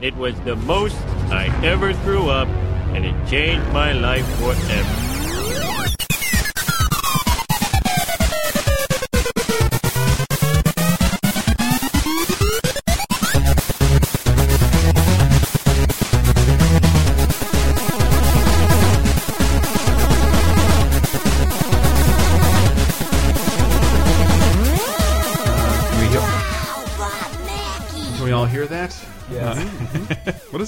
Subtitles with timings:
[0.00, 0.96] It was the most
[1.28, 2.46] I ever threw up,
[2.94, 5.07] and it changed my life forever.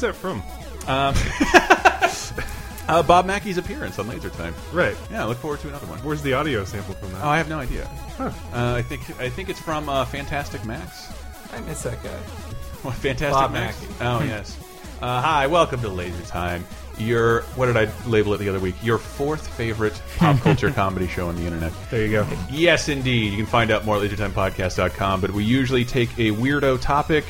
[0.01, 0.43] What is that from?
[2.89, 4.53] Uh, Bob Mackey's appearance on Laser Time.
[4.72, 4.96] Right.
[5.13, 6.00] Yeah, look forward to another one.
[6.00, 7.22] Where's the audio sample from that?
[7.25, 7.89] Oh, I have no idea.
[8.18, 11.13] Uh, I think I think it's from uh, Fantastic Max.
[11.53, 12.08] I miss that guy.
[12.82, 13.81] What, Fantastic Bob Max?
[13.81, 13.94] Mackey.
[14.00, 14.58] Oh yes.
[15.00, 16.67] Uh, hi, welcome to Laser Time.
[16.99, 18.75] Your what did I label it the other week?
[18.82, 21.72] Your fourth favorite pop culture comedy show on the internet.
[21.93, 22.27] there you go.
[22.50, 23.30] Yes, indeed.
[23.30, 25.21] You can find out more at LaserTimePodcast.com.
[25.21, 27.25] But we usually take a weirdo topic.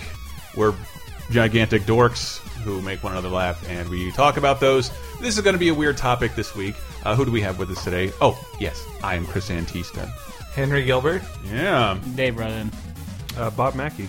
[0.56, 0.74] We're
[1.30, 4.90] gigantic dorks who make one another laugh, and we talk about those.
[5.20, 6.74] This is going to be a weird topic this week.
[7.04, 8.12] Uh, who do we have with us today?
[8.20, 10.06] Oh, yes, I am Chris Antista.
[10.54, 11.22] Henry Gilbert.
[11.44, 12.70] Yeah, Dave Rudden.
[13.36, 14.08] Uh, Bob Mackey.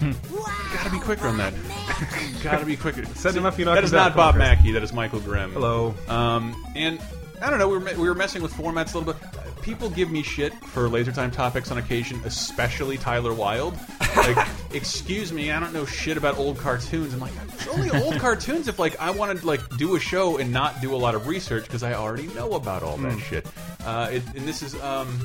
[0.74, 1.54] gotta be quicker on that.
[2.42, 3.04] gotta be quicker.
[3.14, 4.08] Said enough, you knocked That is him down.
[4.08, 4.72] not Bob Come on, Mackey.
[4.72, 5.52] That is Michael Grimm.
[5.52, 5.94] Hello.
[6.08, 7.00] Um, and
[7.40, 7.68] I don't know.
[7.68, 9.22] We were, we were messing with formats a little bit.
[9.64, 13.74] People give me shit for laser time topics on occasion, especially Tyler Wilde.
[14.14, 17.14] Like, excuse me, I don't know shit about old cartoons.
[17.14, 20.36] I'm like, it's only old cartoons if like I want to like do a show
[20.36, 23.46] and not do a lot of research because I already know about all that shit.
[23.84, 25.18] Uh, it, and this is um,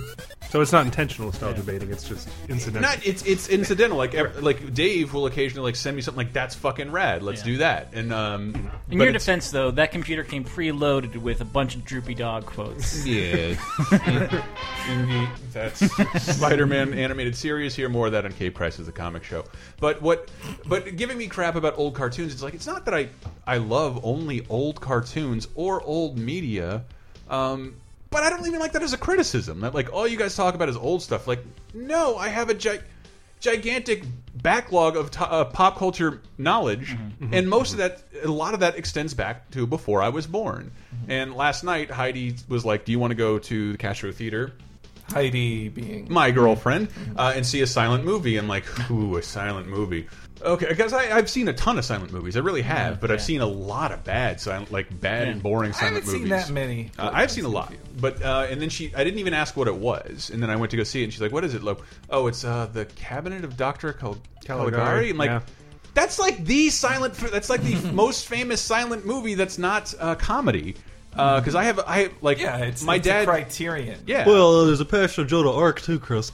[0.50, 1.90] So it's not intentional nostalgia baiting.
[1.92, 2.82] It's just incidental.
[2.90, 3.98] not it's it's incidental.
[3.98, 7.24] Like ev- like Dave will occasionally like send me something like that's fucking rad.
[7.24, 7.46] Let's Yeah.
[7.46, 7.90] do that.
[7.94, 12.16] And um, In your defense, though, that computer came preloaded with a bunch of droopy
[12.16, 13.06] dog quotes.
[13.06, 13.56] Yeah.
[15.54, 15.80] That's
[16.36, 17.76] Spider-Man animated series.
[17.76, 19.46] Here, more of that on Cape Crisis, the comic show.
[19.80, 20.30] But what?
[20.66, 23.10] But giving me crap about old cartoons, it's like it's not that I
[23.46, 26.84] I love only old cartoons or old media.
[27.30, 27.76] Um,
[28.10, 29.62] but I don't even like that as a criticism.
[29.62, 31.28] That like all you guys talk about is old stuff.
[31.28, 32.80] Like, no, I have a gi
[33.40, 34.04] gigantic
[34.36, 37.26] backlog of to uh, pop culture knowledge, mm-hmm.
[37.26, 37.34] Mm-hmm.
[37.34, 38.20] and most of mm-hmm.
[38.20, 40.72] that, a lot of that extends back to before I was born.
[41.08, 44.54] And last night, Heidi was like, "Do you want to go to the Castro Theater?"
[45.12, 46.08] Heidi being.
[46.10, 48.38] my girlfriend uh, and see a silent movie.
[48.38, 50.08] And like ooh a silent movie
[50.42, 53.42] okay because i've seen a ton of silent movies i really have but i've seen
[53.42, 56.10] a lot of bad silent like bad and boring silent movies.
[56.10, 56.92] I silent haven't movies seen that many.
[56.98, 59.68] uh, I've seen a lot, but uh, and then she, I didn't even ask what
[59.68, 61.54] it was, and then I went to go see it, and she's like, "What is
[61.54, 61.78] it?" Like,
[62.10, 65.10] oh, it's uh, the Cabinet of Doctor Cal Caligari, Caligari.
[65.10, 65.42] I'm like, yeah.
[65.94, 67.14] that's like the silent.
[67.16, 70.76] That's like the most famous silent movie that's not uh, comedy.
[71.12, 73.24] Because I have, I like, Yeah, it's my it's dad.
[73.24, 74.00] A criterion.
[74.06, 76.32] yeah, Well, there's a Passion Joe to Arc too, Chris.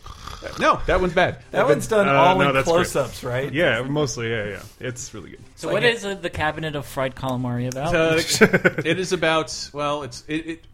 [0.60, 1.40] No, that one's bad.
[1.52, 2.74] that one's done Uh, all no, in that's great.
[2.76, 3.54] close-ups, right?
[3.54, 4.30] Yeah, mostly.
[4.30, 4.60] Yeah, yeah.
[4.80, 5.40] It's really good.
[5.56, 7.94] So, like what it- is uh, the cabinet of fried calamari about?
[7.96, 10.34] Uh, it is about well, it's it.
[10.48, 10.66] it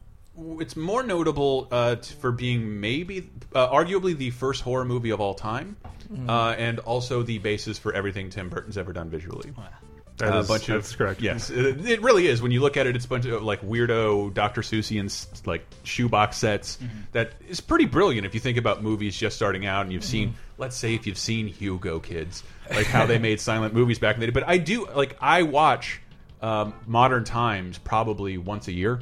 [0.60, 5.20] it's more notable uh, t- for being maybe, uh, arguably, the first horror movie of
[5.20, 5.76] all time,
[6.28, 9.52] uh, and also the basis for everything Tim Burton's ever done visually.
[10.22, 11.22] That Uh, is- a bunch that's of correct.
[11.22, 12.42] Yes, it, it really is.
[12.42, 14.62] When you look at it, it's a bunch of like weirdo Dr.
[14.62, 16.78] Seussian like shoebox sets.
[17.12, 20.36] That is pretty brilliant if you think about movies just starting out and you've seen.
[20.58, 24.22] Let's say if you've seen Hugo, kids, like how they made silent movies back in
[24.22, 24.32] the day.
[24.32, 26.00] But I do like I watch
[26.42, 29.02] um, Modern Times probably once a year.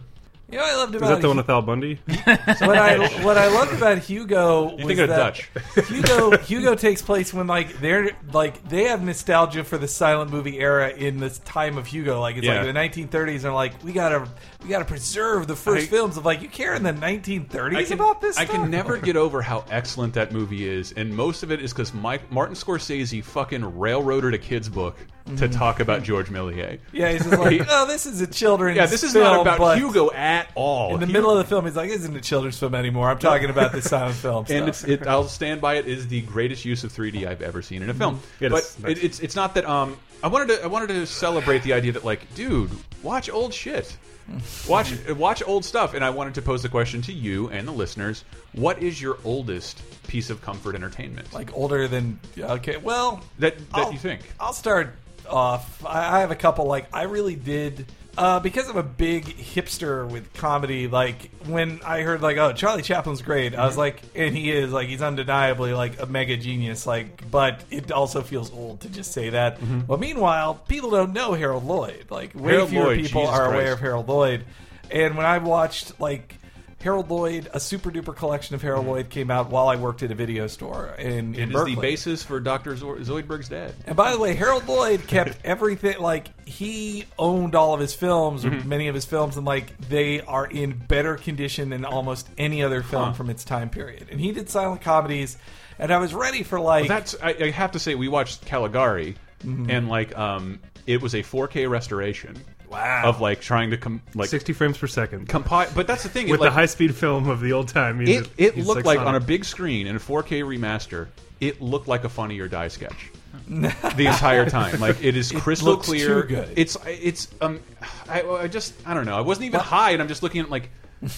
[0.51, 1.95] You know what I loved Is about that the one with Al Bundy?
[2.07, 5.49] what I what I loved about Hugo was thinking of that Dutch.
[5.87, 10.59] Hugo Hugo takes place when like they're like they have nostalgia for the silent movie
[10.59, 12.19] era in this time of Hugo.
[12.19, 12.63] Like it's Yeah.
[12.63, 14.27] like the 1930s, and they're like we gotta
[14.63, 17.83] we gotta preserve the first I- films of like you care in the 1930s I
[17.83, 18.35] can, about this.
[18.37, 18.55] I stuff?
[18.55, 21.93] can never get over how excellent that movie is, and most of it is because
[21.93, 24.97] Mike Martin Scorsese fucking railroaded a kid's book
[25.37, 26.79] to talk about George Méliès.
[26.91, 28.77] Yeah, he's just like, oh, this is a children's.
[28.77, 30.93] Yeah, this is film, not about but Hugo at all.
[30.93, 33.09] In the middle of the film, he's like, "This isn't a children's film anymore.
[33.09, 34.89] I'm talking about the silent film." and stuff.
[34.89, 35.87] it's, it, I'll stand by it.
[35.87, 38.19] Is the greatest use of 3D I've ever seen in a film.
[38.39, 38.77] It but is.
[38.85, 39.65] it, it's it's not that.
[39.65, 42.71] Um, I wanted to I wanted to celebrate the idea that like, dude,
[43.03, 43.95] watch old shit.
[44.67, 47.71] Watch watch old stuff, and I wanted to pose the question to you and the
[47.71, 48.23] listeners:
[48.53, 52.77] What is your oldest piece of comfort entertainment like older than okay.
[52.77, 54.21] Well, that that I'll- you think?
[54.39, 54.95] I'll start
[55.29, 55.85] off.
[55.85, 56.65] I, I have a couple.
[56.65, 57.85] Like I really did.
[58.17, 62.81] Uh, because I'm a big hipster with comedy, like when I heard like, oh, Charlie
[62.81, 66.85] Chaplin's great, I was like, and he is like, he's undeniably like a mega genius.
[66.85, 69.61] Like, but it also feels old to just say that.
[69.61, 69.81] Mm-hmm.
[69.87, 72.07] Well, meanwhile, people don't know Harold Lloyd.
[72.09, 74.43] Like, way Harold fewer Lloyd, people Jesus are aware of Harold Lloyd.
[74.91, 76.35] And when I watched like
[76.81, 80.11] Harold Lloyd, a super duper collection of Harold Lloyd came out while I worked at
[80.11, 81.75] a video store in, in It is Berkeley.
[81.75, 83.73] the basis for Doctor Zoidberg's dad.
[83.85, 88.45] And by the way, Harold Lloyd kept everything like he owned all of his films,
[88.45, 88.69] Mm-hmm.
[88.69, 92.81] many of his films, and like they are in better condition than almost any other
[92.81, 94.07] film from its time period.
[94.09, 95.37] And he did silent comedies,
[95.77, 99.15] and I was ready for like That's I, I have to say we watched Caligari,
[99.43, 99.69] Mm-hmm.
[99.69, 102.35] and like um, it was a 4K restoration.
[102.69, 103.03] Wow.
[103.05, 105.27] Of like trying to com like 60 frames per second.
[105.27, 106.27] compile, but that's the thing.
[106.27, 108.31] it, With like, the high speed film of the old time music.
[108.37, 111.07] it it looked like on a big screen in a 4K remaster.
[111.39, 113.09] It looked like a Funny or Die sketch.
[113.47, 116.21] the entire time, like it is crystal looks clear.
[116.21, 116.53] too good.
[116.55, 117.59] It's it's um,
[118.07, 119.17] I, I just I don't know.
[119.17, 120.69] I wasn't even high, and I'm just looking at like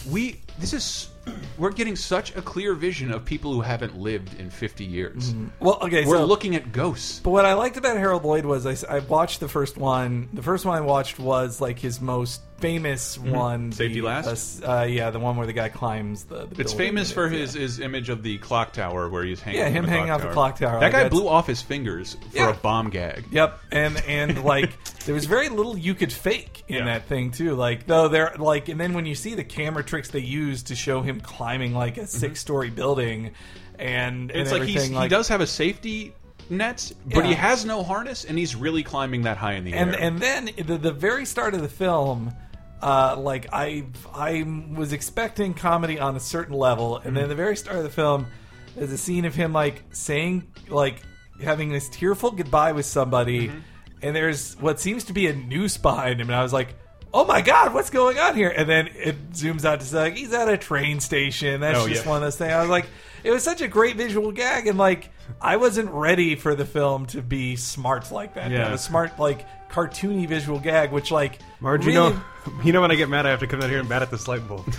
[0.09, 0.39] we.
[0.59, 1.09] This is
[1.57, 5.33] we're getting such a clear vision of people who haven't lived in 50 years.
[5.59, 7.19] well, okay, We're so looking at ghosts.
[7.19, 10.29] But what I liked about Harold Lloyd was I, s- I watched the first one.
[10.33, 13.61] The first one I watched was like his most famous one.
[13.69, 13.71] Mm-hmm.
[13.71, 14.63] Safety the, Last?
[14.63, 16.45] uh, Uh, yeah, the one where the guy climbs the.
[16.45, 19.23] the It's building famous and for it- his, his image of the clock tower where
[19.23, 19.59] he's hanging.
[19.61, 20.79] Yeah, him the hanging clock off the clock tower.
[20.79, 22.49] That Like, guy that's- blew off his fingers for Yeah.
[22.51, 23.25] a bomb gag.
[23.31, 24.71] Yep, and and like
[25.05, 26.85] there was very little you could fake in Yeah.
[26.85, 27.55] that thing too.
[27.55, 30.75] Like though there like and then when you see the camera tricks they use to
[30.75, 32.07] show him climbing like a mm-hmm.
[32.07, 33.31] six story building,
[33.79, 36.13] and, and It's like he's, everything, he does have a safety
[36.49, 39.95] net, but he has no harness, and he's really climbing that high in the and
[39.95, 40.01] air.
[40.01, 42.33] and then the, the very start of the film
[42.81, 44.43] uh, like I I
[44.75, 47.29] was expecting comedy on a certain level, and then mm-hmm.
[47.29, 48.27] the very start of the film,
[48.75, 51.01] there's a scene of him like saying like
[51.41, 53.59] having this tearful goodbye with somebody, mm-hmm.
[54.01, 56.75] and there's what seems to be a noose behind him, and I was like.
[57.13, 57.73] Oh my God!
[57.73, 58.49] What's going on here?
[58.55, 61.59] And then it zooms out to say like he's at a train station.
[61.61, 62.09] That's Oh, just yeah.
[62.09, 62.53] one of those things.
[62.53, 62.85] I was like,
[63.23, 65.09] it was such a great visual gag, and like
[65.41, 68.49] I wasn't ready for the film to be smart like that.
[68.51, 68.69] Yeah.
[68.69, 72.21] It was smart, like cartoony visual gag, which like Marge, really, you know,
[72.63, 74.09] you know when I get mad, I have to come down here and bat at
[74.11, 74.65] this light bulb.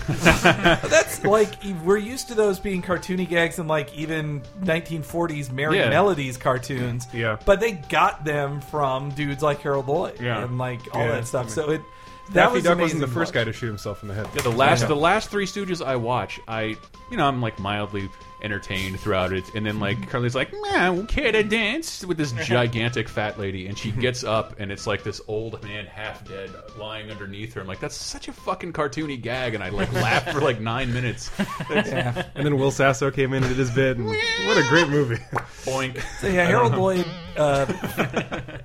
[0.47, 5.91] that's like we're used to those being cartoony gags in like even 1940s Merry Yeah.
[5.91, 7.07] Melodies cartoons.
[7.13, 7.37] Yeah.
[7.45, 10.43] but they got them from dudes like Harold Lloyd Yeah.
[10.45, 11.13] and like all Yeah.
[11.13, 11.51] that stuff.
[11.51, 11.81] So it
[12.29, 14.15] that Daffy was Duck amazing wasn't the first to guy to shoot himself in the
[14.15, 14.27] head.
[14.35, 14.87] Yeah, the last Yeah.
[14.89, 16.77] the last three Stooges I watch, I
[17.11, 18.09] you know I'm like mildly
[18.43, 22.33] entertained throughout it, and then like Curly's like, "Man, we'll care to dance?" with this
[22.45, 26.51] gigantic fat lady, and she gets up, and it's like this old man, half dead,
[26.79, 27.61] lying underneath her.
[27.61, 30.93] I'm like, that's such a fucking cartoony gag, and I like laughed for like nine
[30.93, 31.31] minutes.
[31.71, 32.25] Yeah.
[32.35, 35.17] And then Will Sasso came in and did his bit, and what a great movie.
[35.65, 36.03] Boink.
[36.21, 37.07] So yeah, Harold Lloyd.
[37.37, 37.67] Uh,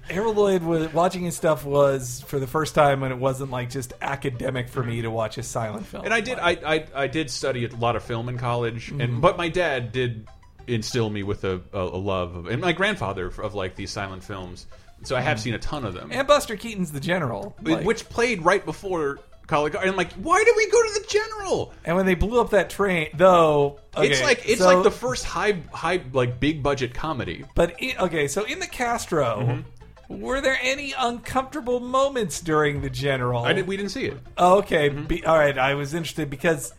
[0.10, 3.70] Harold Lloyd was watching his stuff was for the first time when it wasn't like
[3.70, 6.06] just academic for me to watch a silent film.
[6.06, 9.02] And I did, I, I, I did study a lot of film in college, Mm-hmm.
[9.02, 10.28] and but my dad did
[10.68, 14.24] instill me with a, a, a love of, and my grandfather of like these silent
[14.24, 14.66] films.
[15.04, 18.10] So I have seen a ton of them, and Buster Keaton's the general, like- which
[18.10, 19.84] played right before Caligari.
[19.84, 21.74] And I'm like, why did we go to the General?
[21.86, 25.26] and when they blew up that train, though, it's like it's so- like the first
[25.26, 27.46] high high like big budget comedy.
[27.56, 29.64] But i okay, so in the Castro,
[30.10, 30.22] Mm-hmm.
[30.22, 33.44] were there any uncomfortable moments during the general?
[33.46, 34.18] I did, we didn't see it.
[34.38, 34.90] Oh, okay.
[34.90, 35.04] Mm-hmm.
[35.06, 35.58] Be, all right.
[35.58, 36.74] I was interested because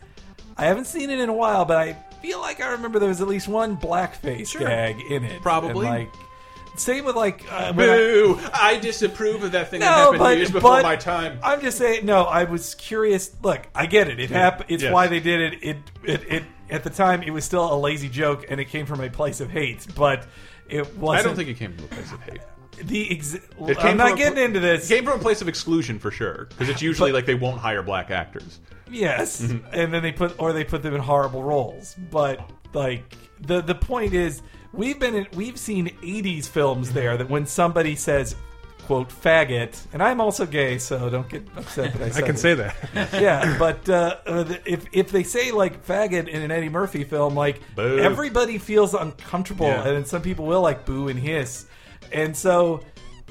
[0.57, 3.21] I haven't seen it in a while, but I feel like I remember there was
[3.21, 5.41] at least one blackface gag in it.
[5.41, 5.87] Probably.
[5.87, 6.09] And, like
[6.79, 8.39] same with like uh, when I- Boo!
[8.53, 11.39] I, disapprove of that thing that no, happened but, years before but my time.
[11.43, 12.05] I'm just saying.
[12.05, 13.31] No, I was curious.
[13.43, 14.19] Look, I get it.
[14.19, 14.69] It happened.
[14.71, 14.93] It's Yes.
[14.93, 15.63] why they did it.
[15.63, 16.23] It, it.
[16.33, 16.43] it.
[16.71, 19.41] At the time, it was still a lazy joke, and it came from a place
[19.41, 19.87] of hate.
[19.95, 20.27] But
[20.69, 21.19] it wasn't.
[21.25, 22.41] I don't think it came from a place of hate.
[22.83, 23.11] the.
[23.11, 24.89] Ex- It I'm not a getting into this.
[24.89, 27.33] It came from a place of exclusion for sure, because it's usually But- like they
[27.35, 28.59] won't hire black actors.
[28.91, 29.67] Yes, Mm-hmm.
[29.73, 31.95] and then they put or they put them in horrible roles.
[32.11, 32.39] But
[32.73, 33.03] like
[33.41, 34.41] the the point is,
[34.73, 38.35] we've been in, we've seen '80s films there that when somebody says
[38.85, 42.39] quote faggot, and I'm also gay, so don't get upset that I I can it.
[42.39, 42.75] say that.
[43.21, 47.35] yeah, but uh, uh, if if they say like faggot in an Eddie Murphy film,
[47.35, 47.99] like Boo.
[47.99, 49.87] everybody feels uncomfortable, Yeah.
[49.89, 51.67] and some people will like boo and hiss,
[52.11, 52.81] and so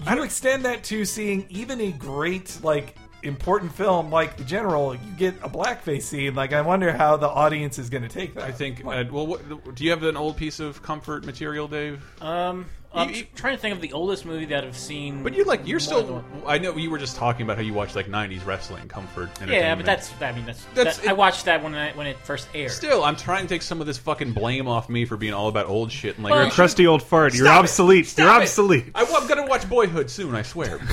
[0.08, 5.00] you extend that to seeing even a great like important film like The General, you
[5.16, 6.34] get a blackface scene.
[6.34, 8.44] Like I wonder how the audience is going to take that.
[8.44, 8.84] I think.
[8.84, 12.02] Uh, well, what, do you have an old piece of comfort material, Dave?
[12.22, 12.66] Um,
[12.98, 15.22] I'm You- you- trying to think of the oldest movie that I've seen.
[15.22, 16.24] But you're like you're still.
[16.46, 19.30] I know you were just talking about how you watched like '90s wrestling comfort.
[19.40, 19.54] And everything.
[19.54, 19.86] Yeah, entertainment.
[19.86, 20.22] but that's.
[20.22, 20.64] I mean, that's.
[20.74, 22.70] That's- that- I watched that when I, when it first aired.
[22.72, 25.48] Still, I'm trying to take some of this fucking blame off me for being all
[25.48, 27.34] about old shit and like Well, you You're a crusty old fart.
[27.34, 27.64] You're Stop it.
[27.64, 28.14] obsolete.
[28.18, 28.86] You're obsolete.
[28.94, 30.34] I, am gonna watch Boyhood soon.
[30.34, 30.78] I swear.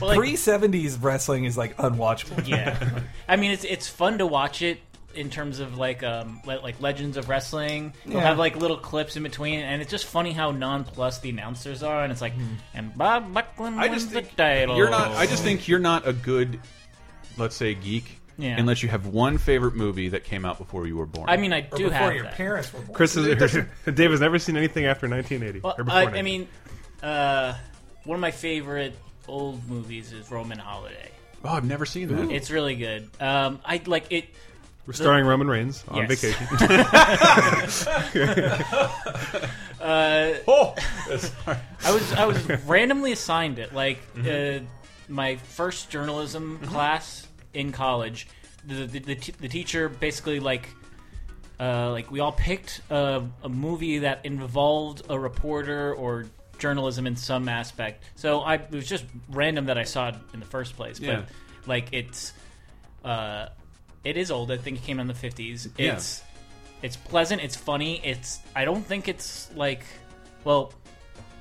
[0.00, 2.46] Well, like- Pre seventies wrestling is like unwatchable.
[2.46, 4.78] yeah, I mean, it's it's fun to watch it
[5.16, 7.94] in terms of like um le- like Legends of Wrestling.
[8.04, 8.22] They'll Yeah.
[8.22, 12.02] have like little clips in between, and it's just funny how nonplussed the announcers are,
[12.02, 12.34] and it's like,
[12.74, 14.76] and Bob Backlund I wins just the think title.
[14.76, 15.12] you're not.
[15.12, 16.60] I just think you're not a good,
[17.38, 18.56] let's say, geek Yeah.
[18.58, 21.28] unless you have one favorite movie that came out before you were born.
[21.28, 22.34] I mean, I Or do before have your that.
[22.34, 22.94] parents were born.
[22.94, 23.26] Chris is,
[23.94, 25.60] Dave has never seen anything after 1980.
[25.60, 26.22] Well, or before I, I 1980.
[26.38, 26.48] mean,
[27.02, 27.54] uh,
[28.04, 28.94] one of my favorite
[29.28, 31.10] old movies is Roman Holiday.
[31.44, 32.30] oh, I've never seen that.
[32.34, 33.08] It's really good.
[33.20, 34.26] Um, I like it.
[34.86, 36.20] We're starring Roman Reigns on Yes.
[36.22, 36.46] vacation.
[39.80, 40.74] oh.
[41.84, 43.74] I was I was randomly assigned it.
[43.74, 44.64] Like Mm-hmm.
[44.64, 44.68] uh,
[45.08, 48.26] my first journalism class in college,
[48.66, 50.68] the the, the, t- the teacher basically like.
[51.58, 56.26] Uh, like we all picked a, a movie that involved a reporter or
[56.58, 58.04] journalism in some aspect.
[58.14, 61.00] So I it was just random that I saw it in the first place.
[61.00, 61.22] Yeah.
[61.22, 61.28] But
[61.66, 62.34] like it's
[63.02, 63.46] uh,
[64.06, 64.50] it is old.
[64.50, 65.68] I think it came out in the fifties.
[65.78, 65.94] Yeah.
[65.94, 66.22] It's
[66.82, 67.42] it's pleasant.
[67.42, 68.00] It's funny.
[68.04, 69.84] It's I don't think it's like
[70.44, 70.72] well.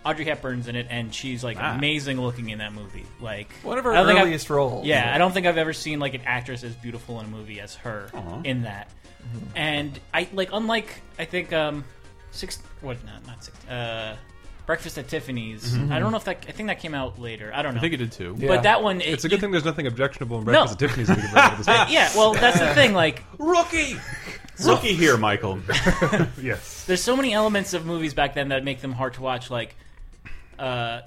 [0.05, 1.75] Audrey Hepburn's in it, and she's like Ah.
[1.75, 3.07] amazing looking in that movie.
[3.19, 4.85] Like One of her I think I've- earliest roles.
[4.85, 7.59] Yeah, I don't think I've ever seen like an actress as beautiful in a movie
[7.59, 8.41] as her Aw.
[8.43, 8.91] in that.
[9.55, 11.83] And I like unlike I think um
[12.29, 14.15] six what not not six uh
[14.65, 15.75] Breakfast at Tiffany's.
[15.91, 17.51] I don't know if that I think that came out later.
[17.53, 17.77] I don't know.
[17.77, 18.35] I think it did too.
[18.37, 18.47] Yeah.
[18.47, 20.51] but that one it, it's a good you- thing there's nothing objectionable in No.
[20.51, 21.07] Breakfast at Tiffany's.
[21.07, 21.87] that we can bring into this film.
[21.89, 22.93] Yeah, well that's the thing.
[22.93, 23.97] Like Rookie,
[24.65, 25.59] rookie here, Michael.
[26.41, 26.85] yes.
[26.85, 29.49] there's so many elements of movies back then that make them hard to watch.
[29.51, 29.75] Like
[30.57, 31.01] uh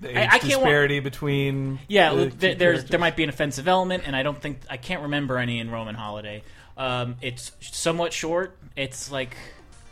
[0.00, 2.90] The I- age I can't wa- disparity between Yeah, the look, two there, there's characters.
[2.90, 5.70] there might be an offensive element, and I don't think I can't remember any in
[5.70, 6.42] Roman Holiday.
[6.76, 8.56] Um, it's somewhat short.
[8.76, 9.36] It's like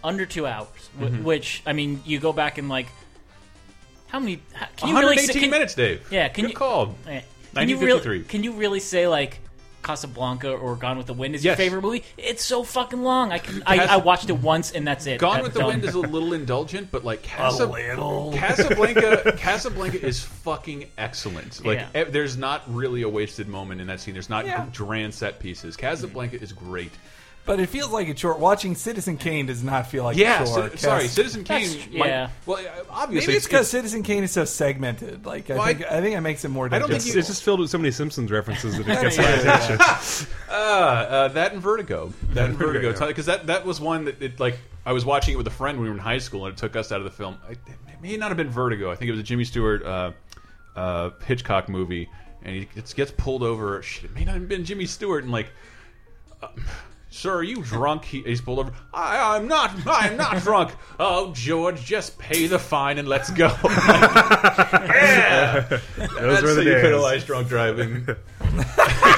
[0.06, 1.24] under two hours, Mm-hmm.
[1.24, 2.86] which I mean, you go back and like
[4.08, 4.40] how many?
[4.54, 6.06] How, can you really 118 say, can, minutes, Dave.
[6.10, 6.94] Yeah, can Good you call.
[7.06, 7.22] yeah.
[7.54, 8.24] Can you really 1953.
[8.24, 9.40] can you really say like
[9.82, 11.58] Casablanca or Gone with the Wind is Yes.
[11.58, 12.04] your favorite movie?
[12.18, 13.32] It's so fucking long.
[13.32, 15.18] I can I, I watched it once and that's it.
[15.20, 15.68] Gone with the done.
[15.68, 18.32] Wind is a little indulgent, but like Casa- little.
[18.36, 21.64] Casablanca, Casablanca is fucking excellent.
[21.64, 22.02] Like, Yeah.
[22.02, 24.14] e- there's not really a wasted moment in that scene.
[24.14, 24.66] There's not Yeah.
[24.74, 25.76] grand set pieces.
[25.76, 26.92] Casablanca is great.
[27.46, 28.40] But it feels like it's short.
[28.40, 30.72] Watching Citizen Kane does not feel like Yeah, it's short.
[30.72, 31.68] Ci- sorry, Citizen Kane.
[31.68, 32.30] That's- might- yeah.
[32.44, 32.58] well,
[32.90, 35.24] obviously, Maybe it's because Citizen Kane is so segmented.
[35.24, 36.66] Like I Well, I- think I, think it makes it more.
[36.66, 37.14] I don't think digestible.
[37.14, 39.40] you- It's just filled with so many Simpsons references that it gets Yeah, my yeah,
[39.40, 39.78] attention.
[40.50, 42.12] uh, uh, that and Vertigo.
[42.32, 43.06] That and Vertigo, Vertigo.
[43.06, 45.78] Because that that was one that it, like I was watching it with a friend
[45.78, 47.38] when we were in high school, and it took us out of the film.
[47.48, 47.58] It
[48.02, 48.90] may not have been Vertigo.
[48.90, 50.12] I think it was a Jimmy Stewart uh,
[50.74, 52.08] uh, Hitchcock movie,
[52.42, 53.80] and he gets, gets pulled over.
[53.82, 55.46] Shit, it may not have been Jimmy Stewart, and like.
[56.42, 56.48] Uh,
[57.16, 58.04] Sir, are you drunk?
[58.04, 58.72] He, he's pulled over.
[58.92, 59.74] I, I'm not.
[59.86, 60.72] I'm not drunk.
[61.00, 63.46] Oh, George, just pay the fine and let's go.
[63.64, 66.82] yeah, Those that's were how the you days.
[66.82, 68.06] penalize drunk driving.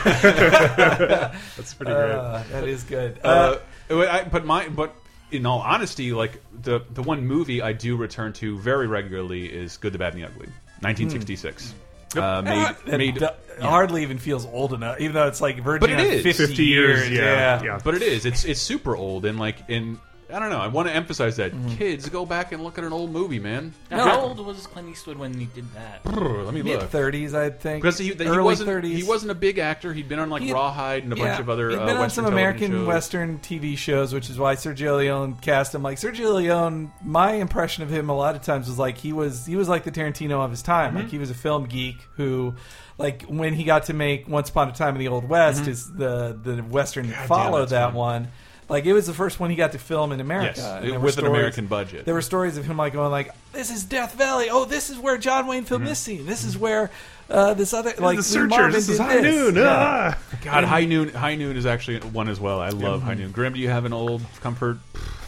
[0.08, 2.10] That's pretty great.
[2.12, 3.18] Uh, that is good.
[3.22, 3.56] Uh,
[3.90, 4.94] Uh, I, but my but
[5.30, 9.76] in all honesty, like the the one movie I do return to very regularly is
[9.76, 10.46] Good, the Bad, and the Ugly,
[10.80, 11.74] 1966.
[12.16, 13.28] Uh, made, that made, do-
[13.60, 16.64] hardly even feels old enough, even though it's like verging But it on 50, 50
[16.64, 17.62] years, yeah, yeah.
[17.62, 17.78] yeah.
[17.82, 18.24] but it is.
[18.24, 20.00] It's it's super old and like in
[20.32, 20.58] I don't know.
[20.58, 21.76] I want to emphasize that Mm-hmm.
[21.76, 23.72] kids go back and look at an old movie, man.
[23.90, 26.04] Now, How old was Clint Eastwood when he did that?
[26.04, 26.90] Brr, Let me Mid look.
[26.90, 27.82] thirties, I think.
[27.82, 28.96] Because he, he early wasn't thirties.
[28.96, 29.94] he wasn't a big actor.
[29.94, 31.94] He'd been on like He- Rawhide and a Yeah, bunch of other He'd uh, been
[31.96, 32.86] on Western some American shows.
[32.86, 35.82] Western TV shows, which is why Sergio Leone cast him.
[35.82, 39.46] Like Sergio Leone, my impression of him a lot of times was like he was
[39.46, 40.90] he was like the Tarantino of his time.
[40.90, 40.98] Mm-hmm.
[41.04, 42.54] Like he was a film geek who,
[42.98, 45.70] like when he got to make Once Upon a Time in the Old West, Mm-hmm.
[45.70, 47.94] is the the Western that followed that's that fun.
[47.94, 48.28] one.
[48.68, 50.90] Like it was the first one he got to film in America, Yes, And it-
[50.90, 52.04] there were with an American budget.
[52.04, 54.48] There were stories of him like going like, "This is Death Valley.
[54.50, 55.88] Oh, this is where John Wayne filmed Mm-hmm.
[55.90, 56.26] this scene.
[56.26, 56.90] This is where
[57.30, 58.50] uh, this other like the searchers.
[58.50, 59.54] Marvin This is did high this." noon.
[59.56, 60.14] Yeah.
[60.14, 60.18] Ah.
[60.42, 61.08] God, High Noon.
[61.10, 62.60] High Noon is actually one as well.
[62.60, 63.32] I love High Noon.
[63.32, 64.78] Grim, do you have an old comfort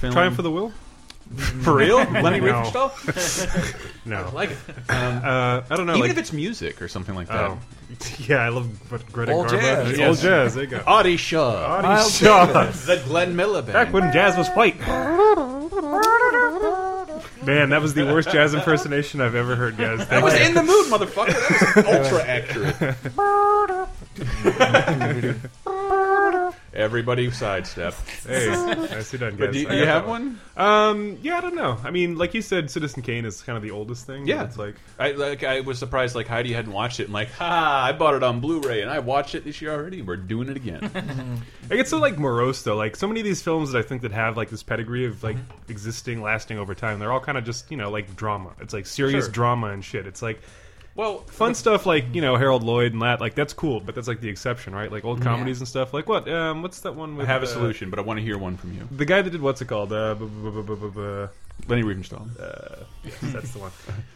[0.01, 0.13] film?
[0.13, 0.73] Triumph for the Will?
[1.63, 1.99] for real?
[1.99, 2.47] Leni No.
[2.65, 3.87] Riefenstahl?
[4.07, 4.17] No.
[4.17, 4.57] I like it.
[4.89, 5.93] Um, Uh, I don't know.
[5.93, 7.51] even like, if it's music or something like that.
[7.51, 7.59] oh.
[8.19, 9.61] yeah, I love what Greta Old Garbo.
[9.61, 9.87] jazz.
[9.89, 10.23] Old Yes.
[10.23, 10.55] jazz.
[10.55, 10.83] There you go.
[10.87, 11.83] Artie Shaw.
[11.83, 12.47] Miles Shaw.
[12.47, 12.87] Davis.
[12.87, 13.73] The Glenn Miller Band.
[13.75, 14.77] Back when jazz was white.
[17.45, 20.09] Man, that was the worst jazz impersonation I've ever heard, guys.
[20.11, 20.47] I was you.
[20.47, 21.75] in the mood, motherfucker.
[21.75, 22.97] That was ultra accurate.
[26.73, 27.95] Everybody sidestep.
[28.27, 29.39] Hey, nicely done, guys.
[29.39, 30.41] But do you, you have that one?
[30.57, 31.79] Um, yeah, I don't know.
[31.83, 34.27] I mean, like you said, Citizen Kane is kind of the oldest thing.
[34.27, 34.45] Yeah.
[34.45, 35.43] it's like I like.
[35.43, 36.15] I was surprised.
[36.15, 37.05] Like Heidi hadn't watched it.
[37.05, 37.85] And like, ha!
[37.85, 40.01] I bought it on Blu-ray and I watched it this year already.
[40.03, 41.43] We're doing it again.
[41.71, 42.77] I get so like morose though.
[42.77, 45.23] Like so many of these films that I think that have like this pedigree of
[45.25, 45.37] like
[45.69, 46.99] existing, lasting over time.
[47.01, 48.51] They're all kind of just you know like drama.
[48.61, 49.33] It's like serious Sure.
[49.33, 50.05] drama and shit.
[50.07, 50.41] It's like
[50.97, 53.21] well, fun stuff like you know Harold Lloyd and that.
[53.21, 54.91] Like that's cool, but that's like the exception, right?
[54.91, 55.95] Like old comedies and stuff.
[55.95, 56.29] Like what?
[56.29, 57.21] Um, what's that one?
[57.21, 58.89] I have a uh, solution, but I want to hear one from you.
[58.91, 59.93] The guy that did what's it called?
[59.93, 61.29] Uh, bu- bu- bu- bu- bu- bu-
[61.69, 62.27] Leni Riefenstahl.
[63.05, 63.71] Yes, that's the one.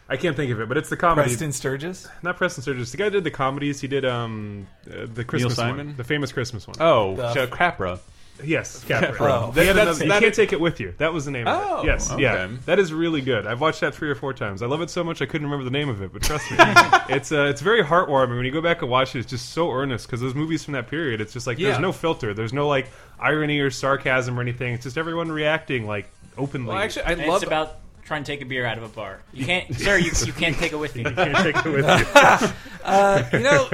[0.09, 1.29] I can't think of it, but it's the comedy.
[1.29, 2.09] Preston Sturges.
[2.25, 2.91] Not Preston Sturges.
[2.91, 3.81] The guy who did the comedies.
[3.81, 5.87] He did um uh, the Christmas Simon?
[5.89, 6.77] one, the famous Christmas one.
[6.81, 8.01] Oh, The- Ch- Capra.
[8.43, 9.33] Yes, Capra.
[9.33, 9.51] Oh.
[9.53, 10.93] He had That's- another- you that- can't take it with you.
[10.99, 11.87] That was the name of Oh, it.
[11.87, 12.23] Yes, okay.
[12.23, 13.47] yeah, that is really good.
[13.47, 14.61] I've watched that three or four times.
[14.63, 16.57] I love it so much I couldn't remember the name of it, but trust me,
[17.15, 19.21] it's uh, it's very heartwarming when you go back and watch it.
[19.21, 21.69] It's just so earnest because those movies from that period, it's just like Yeah.
[21.71, 22.89] there's no filter, there's no like
[23.21, 24.75] irony or sarcasm or anything.
[24.75, 26.69] It's just everyone reacting like openly.
[26.75, 28.89] Well, actually, I And love it's about trying to take a beer out of a
[28.89, 29.21] bar.
[29.33, 29.97] You can't, sir.
[29.97, 31.05] You, you can't take it with you.
[31.05, 32.51] you can't take it with you.
[32.85, 33.69] Uh, you know,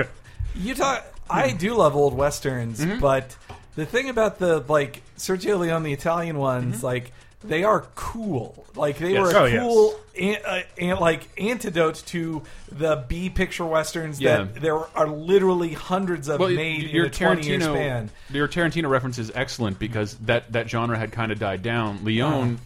[0.54, 1.06] you talk.
[1.30, 3.00] I do love old westerns, Mm-hmm.
[3.00, 3.36] but
[3.76, 6.86] the thing about the like Sergio Leone, the Italian ones, Mm-hmm.
[6.86, 7.12] like
[7.42, 8.66] they are cool.
[8.74, 9.32] Like they Yes.
[9.32, 9.62] were Oh, a yes.
[9.62, 14.38] cool, an, uh, an, like antidote to the B picture westerns Yeah.
[14.42, 18.10] that there are literally hundreds of well, made your in a twenty year Tarantino, span.
[18.30, 22.04] your Tarantino reference is excellent because that that genre had kind of died down.
[22.04, 22.58] Leone,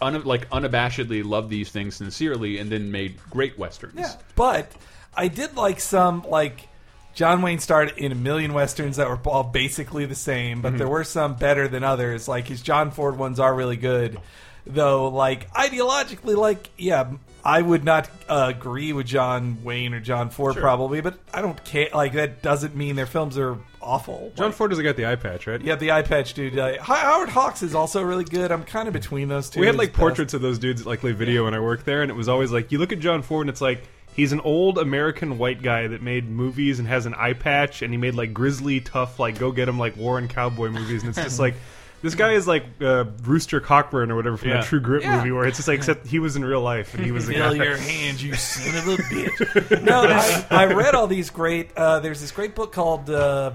[0.00, 3.94] un, like unabashedly loved these things sincerely, and then made great westerns.
[3.98, 4.70] Yeah, but
[5.16, 6.68] I did like some like
[7.14, 10.62] John Wayne starred in a million westerns that were all basically the same, Mm-hmm.
[10.62, 12.28] but there were some better than others.
[12.28, 14.18] Like his John Ford ones are really good,
[14.66, 15.08] though.
[15.08, 17.10] Like ideologically, like yeah,
[17.44, 21.62] I would not uh, agree with John Wayne or John Ford probably, but I don't
[21.64, 21.88] care.
[21.94, 24.32] Like that doesn't mean their films are awful.
[24.36, 25.60] John Ford doesn't got the eye patch, right?
[25.60, 26.58] Yeah, the eye patch dude.
[26.58, 28.52] Uh, Howard Hawks is also really good.
[28.52, 29.60] I'm kind of between those two.
[29.60, 29.98] We had like best.
[29.98, 32.28] portraits of those dudes at like Le Video when I worked there, and it was
[32.28, 33.82] always like you look at John Ford and it's like
[34.14, 37.92] he's an old American white guy that made movies and has an eye patch, and
[37.92, 41.10] he made like grisly, tough, like go get him like war and cowboy movies, and
[41.10, 41.54] it's just like.
[42.02, 44.54] This guy is like uh, Rooster Cogburn or whatever from Yeah.
[44.60, 45.18] that True Grit Yeah.
[45.18, 47.32] movie, where it's just like except he was in real life and he was a
[47.34, 47.62] Fill guy.
[47.62, 49.82] your hands, you son of a bitch.
[49.82, 51.76] no, I, I read all these great.
[51.76, 53.52] Uh, there's this great book called uh,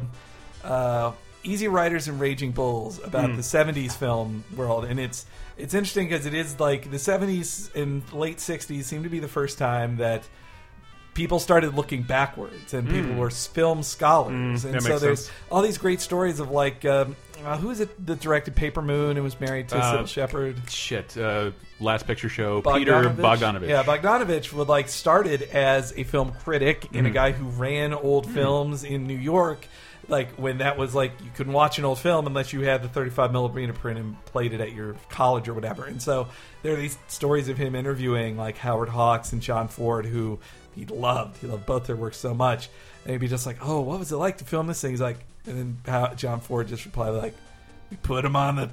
[0.64, 3.36] uh, Easy Riders and Raging Bulls about Hmm.
[3.36, 5.26] the '70s film world, and it's
[5.58, 9.28] it's interesting because it is like the '70s and late '60s seem to be the
[9.28, 10.22] first time that
[11.16, 15.32] people started looking backwards and people were film scholars Mm, and so there's sense.
[15.50, 19.18] all these great stories of like um, uh, who is it that directed paper moon
[19.18, 21.18] and was married to Uh, Cybill Shepherd Shit.
[21.18, 22.62] Uh, last picture show.
[22.62, 23.68] Peter Bogdanovich.
[23.70, 28.30] yeah, Bogdanovich would like started as a film critic and a guy who ran old
[28.30, 29.68] films in New York.
[30.08, 32.88] Like when that was like you couldn't watch an old film unless you had the
[32.90, 35.86] 35 millimeter print and played it at your college or whatever.
[35.86, 36.28] And so
[36.62, 40.40] there are these stories of him interviewing like Howard Hawks and John Ford, who
[40.76, 41.38] he loved.
[41.38, 42.70] He loved both their works so much.
[43.04, 45.02] And he'd be just like, "Oh, what was it like to film this thing?" He's
[45.02, 47.36] like, and then John Ford just replied like.
[47.92, 48.72] We put him on the,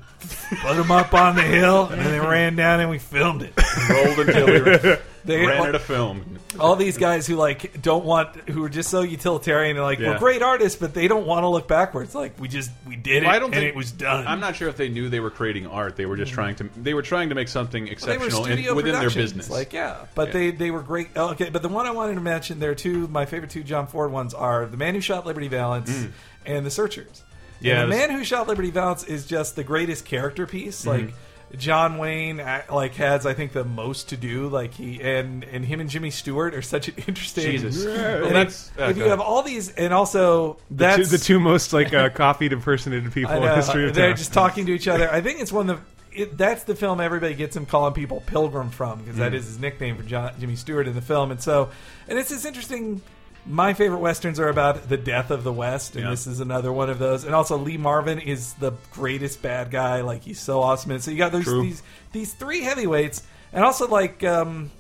[0.63, 3.53] put him up on the hill, and then they ran down and we filmed it.
[3.91, 6.39] Rolled until we were, They, ran out of film.
[6.59, 10.11] all these guys who like don't want who are just so utilitarian they're like Yeah.
[10.13, 13.23] we're great artists but they don't want to look backwards like we just we did
[13.23, 15.21] it I don't and think it was done I'm not sure if they knew they
[15.21, 15.95] were creating art.
[15.97, 16.69] They were just trying to.
[16.77, 19.49] They were trying to make something exceptional in, within their business.
[19.49, 20.33] like yeah but Yeah.
[20.33, 22.75] they they were great oh, okay but the one I wanted to mention there are
[22.75, 26.07] two my favorite two John Ford ones are the man who shot Liberty Valance
[26.45, 27.23] and the Searchers
[27.61, 27.67] Mm.
[27.67, 31.07] Yeah, and the man who shot Liberty Valance is just the greatest character piece Mm-hmm.
[31.07, 31.15] like
[31.59, 35.65] John Wayne uh, like has I think the most to do like he and and
[35.65, 37.85] him and Jimmy Stewart are such an interesting Jesus.
[37.85, 41.19] And Well, if- that's- if, you have all these and also The two, that's the
[41.19, 43.55] two most like uh, coffeeed impersonated people I in know.
[43.55, 44.17] history of They're town.
[44.17, 45.11] just talking to each other.
[45.13, 45.83] I think it's one of the.
[46.15, 49.21] It, that's the film everybody gets him calling people Pilgrim from because Mm.
[49.21, 51.31] that is his nickname for John, Jimmy Stewart in the film.
[51.31, 51.71] And so,
[52.07, 53.01] and it's this interesting.
[53.45, 56.11] My favorite westerns are about the death of the West, and Yeah.
[56.11, 57.25] this is another one of those.
[57.25, 60.03] And also, Lee Marvin is the greatest bad guy.
[60.03, 60.93] Like he's so awesome.
[60.93, 64.71] And so you got those these these three heavyweights, and also like um,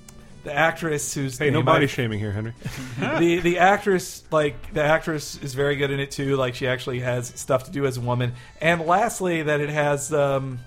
[0.45, 2.55] the actress who's hey, no body shaming here, Henry.
[3.19, 7.01] the the actress like the actress is very good in it too like she actually
[7.01, 10.59] has stuff to do as a woman and lastly that it has um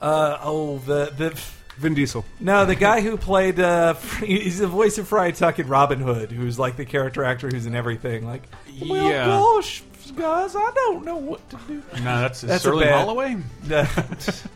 [0.00, 1.40] uh oh the the
[1.78, 2.24] Vin Diesel.
[2.40, 6.30] no the guy who played uh he's the voice of Friar Tuck in Robin Hood
[6.32, 8.42] who's like the character actor who's in everything like
[8.88, 9.26] well Yeah.
[9.26, 9.82] gosh
[10.16, 13.36] guys I don't know what to do no, that's, That's a Sterling bad- Holloway.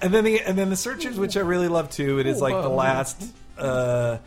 [0.01, 2.19] and then the and then the searchers, which I really love too.
[2.21, 3.23] It is like the last.
[3.59, 4.19] Uh,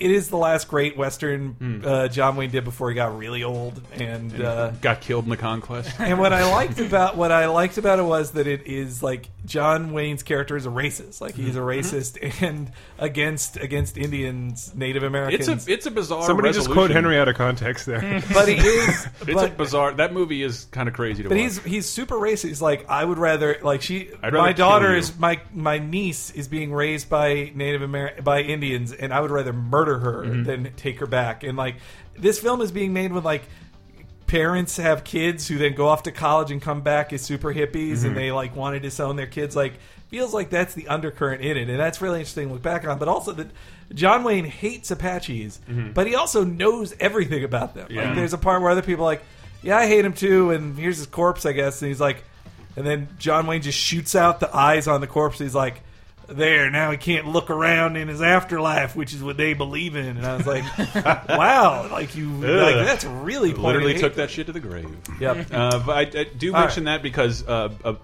[0.00, 3.80] it is the last great western uh, John Wayne did before he got really old,
[3.94, 5.90] and uh, Got killed in the conquest.
[6.00, 9.28] and what I liked about what I liked about it was that it is like
[9.44, 15.02] John Wayne's character is a racist, like he's a racist and against against Indians, Native
[15.02, 15.48] Americans.
[15.48, 16.24] It's a it's a bizarre.
[16.24, 18.00] Somebody just quote Henry out of context there.
[18.32, 19.06] but he is.
[19.30, 19.92] It's a bizarre.
[19.92, 21.42] That movie is kind of crazy to But watch.
[21.42, 22.48] he's he's super racist.
[22.48, 24.10] He's like, I would rather like she.
[24.22, 28.40] I'd rather my daughter is my my niece is being raised by Native Amer by
[28.40, 30.42] Indians, and I would rather murder her Mm-hmm.
[30.44, 31.42] than take her back.
[31.44, 31.76] And like
[32.18, 33.42] this film is being made with like
[34.26, 37.98] parents have kids who then go off to college and come back as super hippies,
[37.98, 38.06] Mm-hmm.
[38.06, 39.56] and they like want to disown their kids.
[39.56, 39.74] Like
[40.08, 42.98] feels like that's the undercurrent in it, and that's really interesting to look back on.
[42.98, 43.48] But also that
[43.94, 45.60] John Wayne hates Apaches,
[45.94, 47.88] but he also knows everything about them.
[47.90, 48.06] Yeah.
[48.06, 49.22] Like there's a part where other people are like,
[49.62, 52.22] "Yeah, I hate him too," and here's his corpse, I guess, and he's like,
[52.76, 55.38] and then John Wayne just shoots out the eyes on the corpse.
[55.38, 55.82] He's like.
[56.30, 60.16] There now, he can't look around in his afterlife, which is what they believe in.
[60.16, 60.64] And I was like,
[61.28, 64.96] "Wow, like you, like, that's really pointing Literally took that shit to the grave.
[65.20, 65.48] Yep.
[65.60, 67.94] Uh, but I, I do All mention that because uh, uh,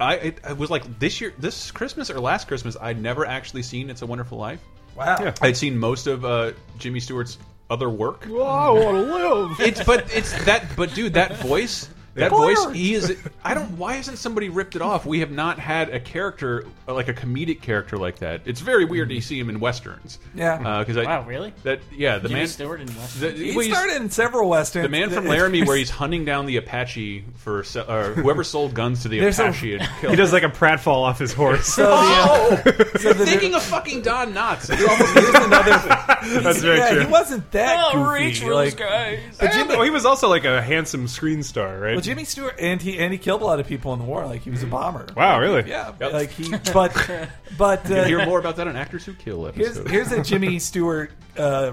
[0.00, 3.62] I it, I was like this year, this Christmas or last Christmas, I'd never actually
[3.62, 4.60] seen "It's a Wonderful Life."
[4.96, 5.16] Wow.
[5.20, 5.34] Yeah.
[5.42, 8.26] I'd seen most of uh, Jimmy Stewart's other work.
[8.28, 9.60] Well, I want to live.
[9.60, 11.88] It's but it's that but dude, that voice.
[12.16, 13.16] That voice, he is.
[13.44, 13.76] I don't.
[13.78, 15.04] Why hasn't somebody ripped it off?
[15.06, 18.40] We have not had a character uh, like a comedic character like that.
[18.46, 20.18] It's very weird to see him in westerns.
[20.34, 20.78] Yeah.
[20.80, 21.04] because I.
[21.04, 21.52] Wow, really?
[21.62, 22.48] That yeah, the Jimmy man.
[22.48, 23.20] Stewart in West.
[23.20, 24.84] the- He well, started in several westerns.
[24.84, 28.72] the man from Laramie, where he's hunting down the Apache for se- or whoever sold
[28.74, 30.10] guns to the There's a- Apache and killed.
[30.12, 31.66] He does like a pratfall off his horse.
[31.66, 32.56] So the, uh,
[32.98, 34.70] so the, Thinking of fucking Don Knotts.
[34.72, 36.40] It's almost here's another.
[36.42, 37.00] That's very yeah, true.
[37.02, 38.24] he wasn't that Oh, goofy.
[38.24, 39.20] reach for like, those guys.
[39.38, 41.94] But Jimmy, well, he was also like a handsome screen star, right?
[42.06, 44.24] Well, Jimmy Stewart, and he and he killed a lot of people in the war.
[44.26, 45.06] Like he was a bomber.
[45.16, 45.68] Wow, really?
[45.68, 46.12] Yeah, Yep.
[46.12, 46.54] like he.
[46.72, 46.92] But
[47.58, 49.90] but You'll hear uh, more about that on Actors Who Kill here's episode.
[49.90, 51.72] here's a Jimmy Stewart uh,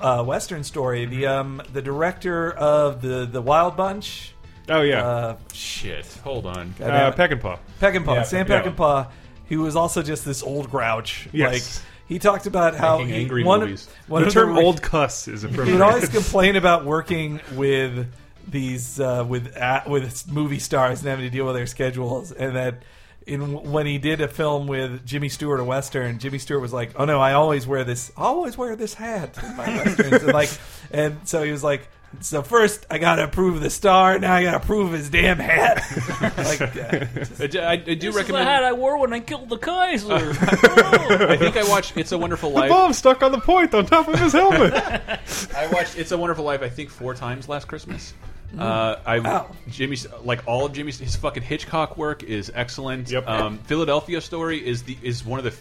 [0.00, 1.06] uh, western story.
[1.06, 4.32] The um the director of the the Wild Bunch.
[4.68, 6.06] Oh yeah, Uh, Shit.
[6.24, 6.74] Hold on.
[6.82, 7.58] uh, Peckinpah.
[7.80, 8.62] Peckinpah, Yeah, Sam yeah.
[8.62, 9.10] Peckinpah,
[9.48, 11.28] who was also just this old grouch.
[11.32, 11.52] Yes.
[11.52, 13.88] Like he talked about how Making he, angry one, movies.
[14.08, 18.06] One The term re- "old cuss" is He would always complain about working with
[18.48, 22.56] these uh, with uh, with movie stars and having to deal with their schedules, and
[22.56, 22.82] that
[23.26, 26.92] in when he did a film with Jimmy Stewart, a western, Jimmy Stewart was like,
[26.96, 30.32] "Oh no, I always wear this, I always wear this hat in my westerns," and
[30.32, 30.50] like,
[30.90, 31.88] and so he was like.
[32.20, 34.18] So first, I gotta approve the star.
[34.18, 35.82] Now I gotta approve his damn hat.
[36.38, 37.06] like, uh,
[37.42, 38.48] I, do- I, I do This is the recommend.
[38.48, 40.14] hat I wore when I killed the Kaiser.
[40.14, 42.70] I think I watched It's a Wonderful the Life.
[42.70, 44.72] bomb stuck on the point on top of his helmet.
[45.54, 46.62] I watched It's a Wonderful Life.
[46.62, 48.14] I think four times last Christmas.
[48.58, 49.50] Uh, I Wow.
[49.70, 53.10] Jimmy's like all of Jimmy's his fucking Hitchcock work is excellent.
[53.10, 53.26] Yep.
[53.28, 55.52] Um, Philadelphia Story is the is one of the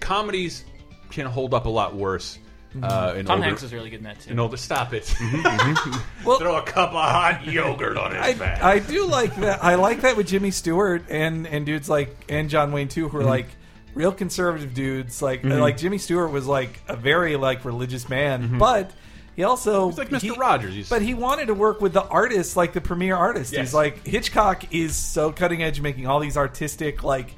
[0.00, 0.64] comedies
[1.10, 2.38] can hold up a lot worse.
[2.80, 4.30] Uh, in Tom older, Hanks was really good in that too.
[4.30, 4.56] in older.
[4.56, 5.12] Stop it!
[6.24, 8.62] well, Throw a cup of hot yogurt on his I, back.
[8.62, 9.62] I do like that.
[9.64, 13.18] I like that with Jimmy Stewart and and dudes like and John Wayne too, who
[13.18, 13.26] Mm-hmm.
[13.26, 13.48] are like
[13.92, 15.20] real conservative dudes.
[15.20, 18.92] Like like Jimmy Stewart was like a very like religious man, but
[19.40, 20.20] he also He's like Mr.
[20.20, 20.74] he- Rogers.
[20.74, 23.52] He's- But he wanted to work with the artists, like the premier artist.
[23.52, 23.60] Yes.
[23.68, 27.34] He's like Hitchcock is so cutting edge, making all these artistic like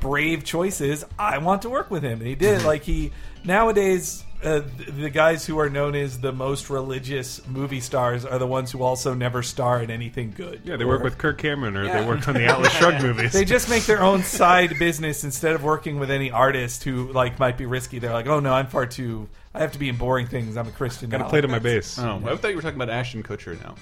[0.00, 1.04] brave choices.
[1.18, 2.64] I want to work with him, and he did.
[2.64, 3.12] like he
[3.44, 4.24] nowadays.
[4.40, 4.60] Uh,
[4.96, 8.84] the, guys who are known as the most religious movie stars are the ones who
[8.84, 10.60] also never star in anything good.
[10.62, 12.00] yeah, they work with Kirk Cameron, or Yeah.
[12.02, 13.32] they work on the Atlas Shrugged movies.
[13.32, 17.40] They just make their own side business instead of working with any artist who like
[17.40, 17.98] might be risky.
[17.98, 19.28] They're like, oh no, I'm far too.
[19.58, 20.56] I have to be in boring things.
[20.56, 21.10] I'm a Christian.
[21.10, 21.98] Gotta now." play to my base.
[21.98, 23.74] Oh, I thought you were talking about Ashton Kutcher now.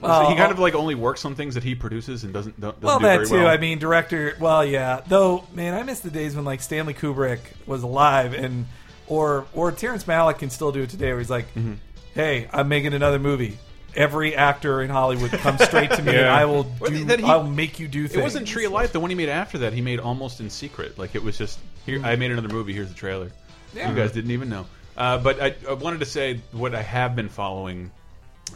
[0.00, 2.60] Well, So he kind of like only works on things that he produces and doesn't
[2.60, 3.34] don't, doesn't Well, do that very too.
[3.36, 3.46] well.
[3.48, 4.36] I mean, director.
[4.40, 5.00] Well, yeah.
[5.06, 8.66] Though, man, I miss the days when like Stanley Kubrick was alive, and
[9.06, 11.08] or or Terrence Malick can still do it today.
[11.10, 11.74] Where he's like, Mm-hmm.
[12.14, 13.58] "Hey, I'm making another movie.
[13.94, 16.90] Every actor in Hollywood come straight to me, and I will do.
[16.94, 18.92] he- I'll make you do things." It wasn't Tree of Life.
[18.92, 20.98] The one he made after that, he made almost in secret.
[20.98, 22.00] Like it was just here.
[22.02, 22.72] I made another movie.
[22.72, 23.30] Here's the trailer.
[23.74, 23.90] Yeah.
[23.90, 24.66] You guys didn't even know.
[25.02, 27.90] Uh, but I, I wanted to say what I have been following,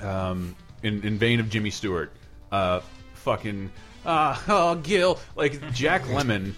[0.01, 2.13] um, in in vein of Jimmy Stewart.
[2.53, 2.83] Uh,
[3.15, 3.73] fucking.
[4.05, 6.53] Uh, oh, Gil, like Jack Lemmon.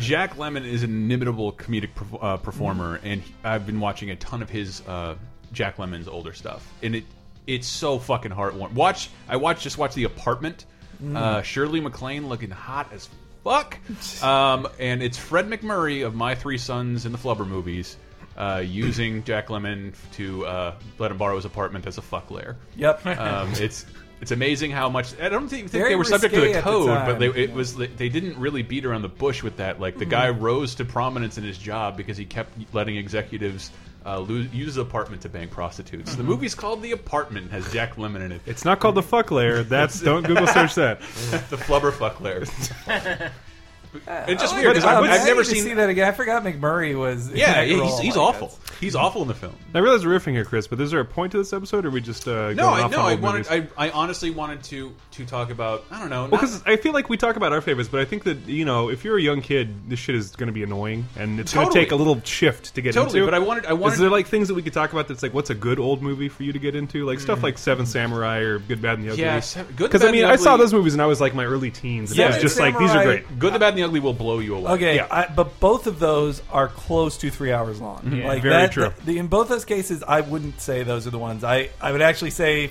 [0.00, 1.90] Jack Lemmon is an inimitable comedic
[2.20, 5.14] uh, performer, and he- I've been watching a ton of his uh,
[5.52, 7.04] Jack Lemmon's older stuff, and it
[7.46, 8.72] it's so fucking heartwarming.
[8.72, 10.66] Watch, I watched just watch The Apartment.
[11.14, 13.08] Uh, Shirley MacLaine looking hot as
[13.44, 13.78] fuck,
[14.24, 17.96] um, and it's Fred MacMurray of My Three Sons in the Flubber movies.
[18.36, 22.56] Uh, using Jack Lemmon to uh, let him borrow his apartment as a fuck lair.
[22.76, 23.04] Yep.
[23.04, 23.84] Um, it's
[24.20, 26.60] it's amazing how much I don't think, think they were subject to the at the
[26.62, 27.54] code, time, but they, it yeah.
[27.54, 29.80] was they didn't really beat around the bush with that.
[29.80, 33.70] Like the guy rose to prominence in his job because he kept letting executives
[34.04, 36.14] uh, lose, use the apartment to bank prostitutes.
[36.14, 38.40] The movie's called The Apartment, has Jack Lemmon in it.
[38.46, 39.62] It's not called the fuck layer.
[39.62, 41.00] That's don't Google search that.
[41.00, 42.20] the flubber fuck
[43.94, 45.62] it's just oh, I weird because I've, never seen.
[45.62, 46.08] see that again.
[46.08, 47.32] I forgot MacMurray was.
[47.32, 48.56] Yeah, he's, he's awful.
[48.80, 48.86] Guess.
[48.86, 49.54] He's awful in the film.
[49.74, 51.88] I realize we're riffing here, Chris, but is there a point to this episode, or
[51.88, 53.46] are we just uh, No, going I off no, on I old wanted.
[53.48, 55.84] I, I honestly wanted to to talk about.
[55.90, 56.22] I don't know.
[56.22, 58.64] Well, because I feel like we talk about our favorites, but I think that you
[58.64, 61.52] know, if you're a young kid, this shit is going to be annoying, and it's
[61.54, 63.26] going to take a little shift to get Totally, into.
[63.30, 65.22] but I wanted- I wanted- Is there like things that we could talk about that's
[65.22, 67.86] like, what's a good old movie for you to get into, like stuff like Seven
[67.86, 69.22] Samurai or Good, Bad, and the Ugly?
[69.22, 69.26] Mm.
[69.26, 71.44] Yeah, Se- Good, Because I mean, I saw those movies and I was like my
[71.44, 73.38] early teens, and it Seven was just like these are great.
[73.38, 74.72] Good, the Bad, and the Ugly will blow you away.
[74.72, 75.06] Okay, Yeah.
[75.10, 78.12] I, but both of those are close to three hours long.
[78.12, 78.26] Yeah.
[78.26, 78.92] Like Very that, true.
[79.04, 81.44] the- in both those cases, I wouldn't say those are the ones.
[81.44, 82.62] I, I would actually say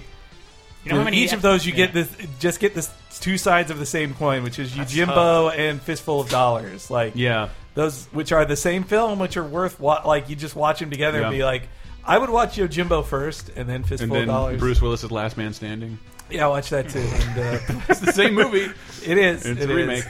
[0.84, 1.86] You know how in many each of those you yeah.
[1.88, 5.82] get this just get this two sides of the same coin, which is Yojimbo and
[5.82, 6.90] Fistful of Dollars.
[6.90, 7.50] Like Yeah.
[7.76, 10.90] those, which are the same film, which are worth wa- like you just watch them
[10.90, 11.38] together and Yeah.
[11.40, 11.68] be like,
[12.06, 14.60] I would watch Yojimbo first and then Fistful And of then Dollars.
[14.60, 16.00] Bruce Willis's Last Man Standing.
[16.32, 17.00] Yeah, I watch that too.
[17.14, 18.68] And, uh, It's the same movie.
[19.06, 19.46] It is.
[19.46, 19.76] It's it a is.
[19.76, 20.04] remake.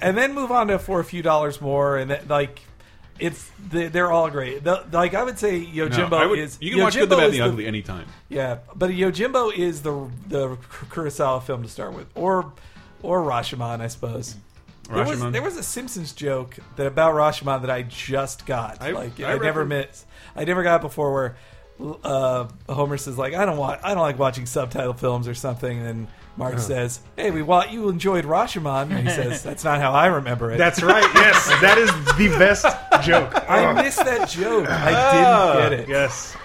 [0.00, 2.60] and then move on to for a few dollars more, and that, like
[3.18, 4.62] it's they- they're all great.
[4.64, 7.16] The, like I would say, Yojimbo No, I would- is you can watch Good, the
[7.16, 8.06] Bad, and the Ugly anytime.
[8.28, 10.56] Yeah, but Yojimbo is the the
[10.90, 12.52] Kurosawa film to start with, or
[13.02, 14.36] or Rashomon, I suppose.
[14.88, 15.32] There was, Rashomon.
[15.32, 18.80] there was a Simpsons joke that about Rashomon that I just got.
[18.80, 20.06] I- like I I, never missed.
[20.36, 21.36] I never got it before where
[22.04, 25.78] uh, Homer says like I don't want I don't like watching subtitle films or something,
[25.78, 26.06] and
[26.38, 29.92] then Marge says, "Hey, we want you enjoyed Rashomon," and he says, "That's not how
[29.92, 31.08] I remember it." That's right.
[31.14, 32.64] Yes, that is the best
[33.04, 33.32] joke.
[33.48, 34.68] I missed that joke.
[34.68, 35.88] I didn't get it.
[35.88, 36.36] Yes.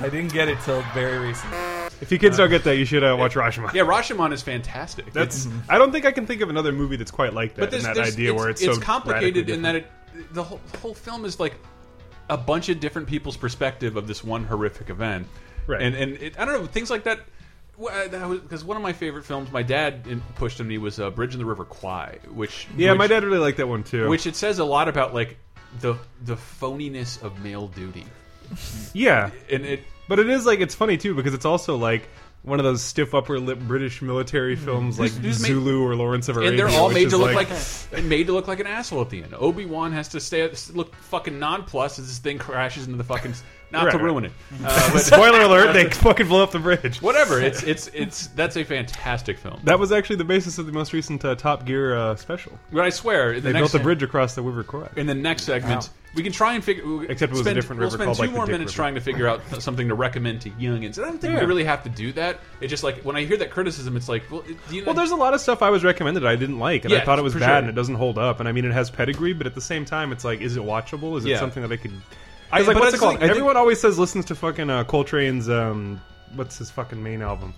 [0.00, 1.52] I didn't get it till very recent.
[2.00, 3.74] If you kids don't get that, you should uh, watch Rashomon.
[3.74, 5.12] Yeah, Rashomon is fantastic.
[5.12, 5.46] That's.
[5.46, 7.60] It's- I don't think I can think of another movie that's quite like that.
[7.60, 9.86] but there's, in that there's- idea where it's, so complicated radically in that it
[10.32, 11.54] the whole, whole film is like
[12.28, 15.26] a bunch of different people's perspective of this one horrific event.
[15.66, 15.82] Right.
[15.82, 17.20] And and it, I don't know things like that.
[17.78, 20.04] Because one of my favorite films, my dad
[20.36, 23.24] pushed on me was uh, Bridge in the River Kwai, which Yeah, which, my dad
[23.24, 24.08] really liked that one too.
[24.08, 25.38] which it says a lot about like
[25.80, 28.04] the the phoniness of male duty,
[28.92, 32.08] yeah, and it but it is like it's funny too because it's also like
[32.42, 36.28] one of those stiff upper lip British military films like who's made- Zulu or Lawrence
[36.28, 36.50] of Arabia.
[36.50, 37.48] and they're all made to look like,
[37.92, 39.32] and made to look like an asshole at the end.
[39.34, 43.32] Obi Wan has to stay look fucking nonplussed as this thing crashes into the fucking.
[43.72, 44.04] Not to Right.
[44.04, 44.32] ruin it,
[44.64, 45.72] uh, but Spoiler alert!
[45.72, 47.00] They fucking blow up the bridge.
[47.02, 47.40] whatever.
[47.40, 49.60] It's it's it's that's a fantastic film.
[49.64, 52.58] That was actually the basis of the most recent uh, Top Gear uh, special.
[52.72, 54.88] But I swear, in the They next built a bridge across the River Kwai.
[54.96, 57.04] in the next segment, we can try and figure.
[57.04, 58.76] Except it was a spend, different we'll spend called, two like, more minutes River.
[58.76, 60.98] trying to figure out something to recommend to youngins.
[60.98, 61.40] I don't think Yeah.
[61.40, 62.40] we really have to do that.
[62.60, 64.94] It's just like when I hear that criticism, it's like, well, it- do you Well,
[64.94, 67.18] there's a lot of stuff I was recommended I didn't like, and Yeah, I thought
[67.18, 67.54] it was bad, sure.
[67.56, 68.38] and it doesn't hold up.
[68.40, 70.62] And I mean, it has pedigree, but at the same time, it's like, is it
[70.62, 71.16] watchable?
[71.16, 71.40] Is it Yeah.
[71.40, 71.92] something that I could?
[72.52, 73.14] I- Because like, but what's it called?
[73.14, 75.48] the thing, I think- Everyone always says listens to fucking uh, Coltrane's.
[75.48, 76.00] Um,
[76.34, 77.54] what's his fucking main album?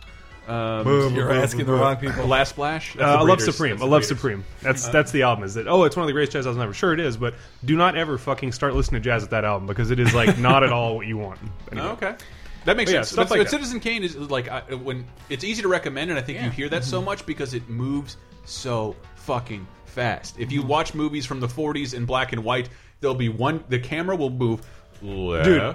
[0.46, 2.26] um, You're asking the wrong people.
[2.26, 2.96] Last Splash.
[2.98, 3.76] Uh, I love Supreme.
[3.76, 4.44] That's I love Supreme.
[4.62, 5.44] That's that's the album.
[5.44, 5.66] Is that?
[5.68, 6.74] Oh, it's one of the greatest jazz albums ever.
[6.74, 7.16] Sure, it is.
[7.16, 10.14] But do not ever fucking start listening to jazz at that album because it is
[10.14, 11.40] like not at all what you want.
[11.72, 11.86] Anyway.
[11.88, 12.14] Oh, okay.
[12.66, 13.08] That makes But yeah, sense.
[13.10, 13.50] stuff But- like but.
[13.50, 16.68] Citizen Kane is like I, when it's easy to recommend, and I think you hear
[16.68, 16.90] that Mm-hmm.
[16.90, 20.38] so much because it moves so fucking fast.
[20.38, 20.68] If you Mm-hmm.
[20.68, 22.68] watch movies from the '40s in black and white,
[23.00, 23.64] there'll be one.
[23.70, 24.60] The camera will move
[25.02, 25.74] left, Dude.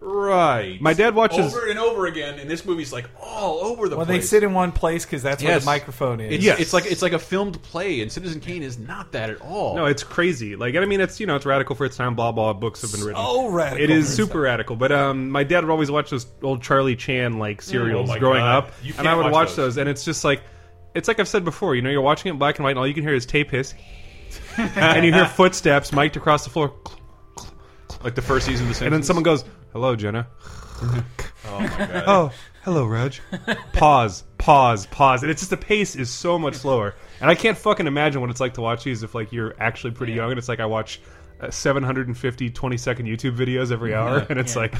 [0.00, 0.80] right.
[0.80, 4.06] My dad watches- over and over again, and this movie's like all over the When
[4.06, 4.22] place.
[4.22, 5.62] they sit in one place because that's where Yes.
[5.62, 6.34] the microphone is.
[6.34, 6.60] It's, Yes.
[6.60, 9.76] it's like it's like a filmed play, and Citizen Kane is not that at all.
[9.76, 10.56] No, it's crazy.
[10.56, 12.14] Like, I mean, it's you know, it's radical for its time.
[12.14, 12.52] Blah blah.
[12.52, 13.22] Books have been written.
[13.22, 14.76] So radical It is for its super radical.
[14.76, 18.18] But um, my dad would always watch those old Charlie Chan like serials Oh my
[18.18, 18.64] growing God.
[18.64, 19.56] up, You and I can't would watch watch those.
[19.74, 19.76] those.
[19.78, 20.42] and it's just like,
[20.94, 21.74] it's like I've said before.
[21.74, 23.24] You know, you're watching it in black and white, and all you can hear is
[23.26, 23.74] tape hiss,
[24.58, 26.72] and you hear footsteps mic'd across the floor,
[28.04, 28.86] like the first season of The Simpsons.
[28.86, 30.26] and then someone goes, "Hello, Jenna."
[30.82, 31.04] "Oh
[31.60, 32.30] my god." Oh,
[32.62, 33.14] hello, Reg.
[33.72, 37.56] pause, pause, pause, and it's just the pace is so much slower, and I can't
[37.58, 40.38] fucking imagine what it's like to watch these if like you're actually pretty young, and
[40.38, 41.00] it's like I watch.
[41.40, 44.62] Uh, 750 20 second YouTube videos every hour, and it's Yeah.
[44.62, 44.74] like,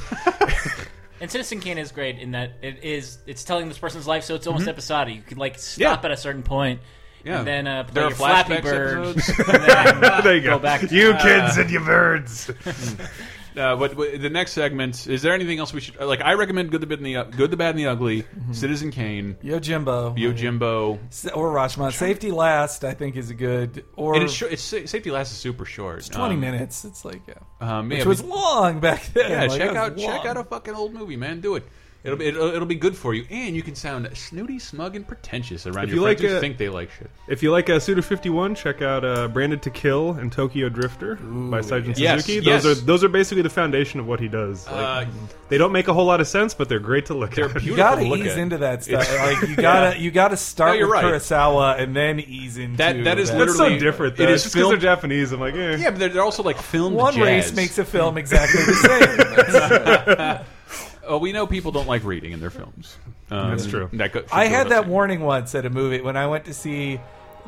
[1.21, 4.37] And Citizen Kane is great in that it is it's telling this person's life, so
[4.37, 5.17] it's almost episodic.
[5.17, 6.07] You can like stop Yeah.
[6.09, 6.79] at a certain point,
[7.25, 7.39] Yeah.
[7.39, 9.07] and then uh, play There are your Flappy flashbacks Bird,
[9.55, 10.51] and then there you go.
[10.51, 10.83] go back.
[10.91, 12.51] you kids and you birds.
[13.57, 16.21] Uh, but, but the next segment is there anything else we should like?
[16.21, 18.91] I recommend Good, the Bad, and the uh, Good, the Bad, and the Ugly, Citizen
[18.91, 20.19] Kane, Yojimbo.
[20.19, 21.93] Yojimbo, S- Or Rashomon.
[21.93, 23.85] Safety Last, I think, is a good.
[23.95, 25.99] Or and it's, short, it's Safety Last is super short.
[25.99, 26.85] it's 20 Um, minutes.
[26.85, 27.35] It's like, yeah.
[27.61, 29.31] Um, Which was but- long back then.
[29.31, 31.41] yeah, Like, check out was check out a fucking old movie, man.
[31.41, 31.65] Do it.
[32.05, 35.09] It'll be it'll, it'll be good for you, and you can sound snooty, smug, and
[35.09, 37.11] pretentious around If your you friends like, who uh, think they like shit.
[37.29, 41.15] If you like uh, Suda 51, check out uh, Branded to Kill and Tokyo Drifter
[41.17, 42.45] by Seijun Yes, Suzuki.
[42.47, 42.63] yes.
[42.63, 44.67] Those are those are basically the foundation of what he does.
[44.67, 45.11] Like, Uh,
[45.49, 47.53] they don't make a whole lot of sense, but they're great to look They're at.
[47.53, 47.71] beautiful.
[47.71, 48.39] You gotta to look ease at.
[48.39, 49.11] into that stuff.
[49.21, 51.05] like you gotta you gotta start No, with right.
[51.07, 53.39] Kurosawa and then ease into That- that is that.
[53.39, 54.17] That's so literally- different.
[54.17, 54.25] Though.
[54.25, 55.33] is It's because they're Japanese.
[55.33, 55.77] I'm like, eh.
[55.79, 57.23] Yeah, but they're, they're also like filmed one jazz.
[57.23, 60.47] race makes a film exactly the same.
[61.07, 62.97] Oh, we know people don't like reading in their films.
[63.31, 63.89] Um, That's true.
[63.95, 67.01] That go, I had that warning once at a movie when I went to see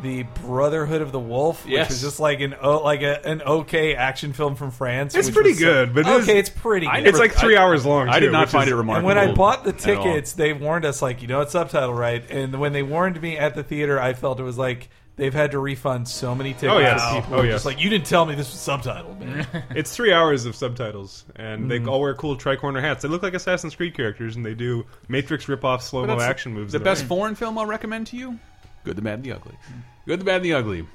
[0.03, 1.88] the Brotherhood of the Wolf, which Yes.
[1.88, 5.14] was just like an o, like a, an okay action film from France.
[5.14, 6.87] It's pretty was so- good, but it is- okay, it's pretty.
[6.87, 7.09] I good.
[7.09, 8.09] It's like three I- hours long.
[8.11, 9.09] I too, did not find is- it remarkable.
[9.11, 12.23] And when I bought the tickets, they warned us like, you know, it's subtitle right.
[12.31, 15.50] And when they warned me at the theater, I felt it was like they've had
[15.52, 16.72] to refund so many tickets.
[16.72, 17.02] Oh, yes.
[17.02, 19.46] to people Oh, who were just like you didn't tell me this was subtitled, man.
[19.74, 21.68] It's three hours of subtitles, and Mm.
[21.85, 23.02] they all wear cool tricorner hats.
[23.02, 26.52] They look like Assassin's Creed characters, and they do Matrix rip-off slow But mo action
[26.55, 26.72] moves.
[26.72, 27.07] The best it.
[27.07, 28.38] foreign film I'll recommend to you:
[28.85, 29.55] Good, the Bad, and the Ugly.
[30.07, 30.87] Good, the Bad, and the Ugly.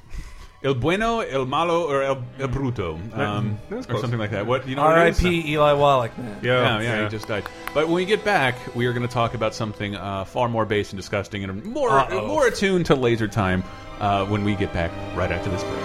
[0.63, 4.45] El bueno, el malo, or el, el bruto, um, or something like that.
[4.45, 4.83] What you know?
[4.83, 5.23] what it is?
[5.25, 5.53] R.I.P.
[5.53, 6.37] Eli Wallach, man.
[6.43, 7.45] Yeah, Yeah, yeah, he just died.
[7.73, 10.67] But when we get back, we are going to talk about something uh, far more
[10.67, 12.27] base and disgusting, and more Uh-oh.
[12.27, 13.63] more attuned to laser time.
[14.01, 15.77] Uh, when we get back, right after this break.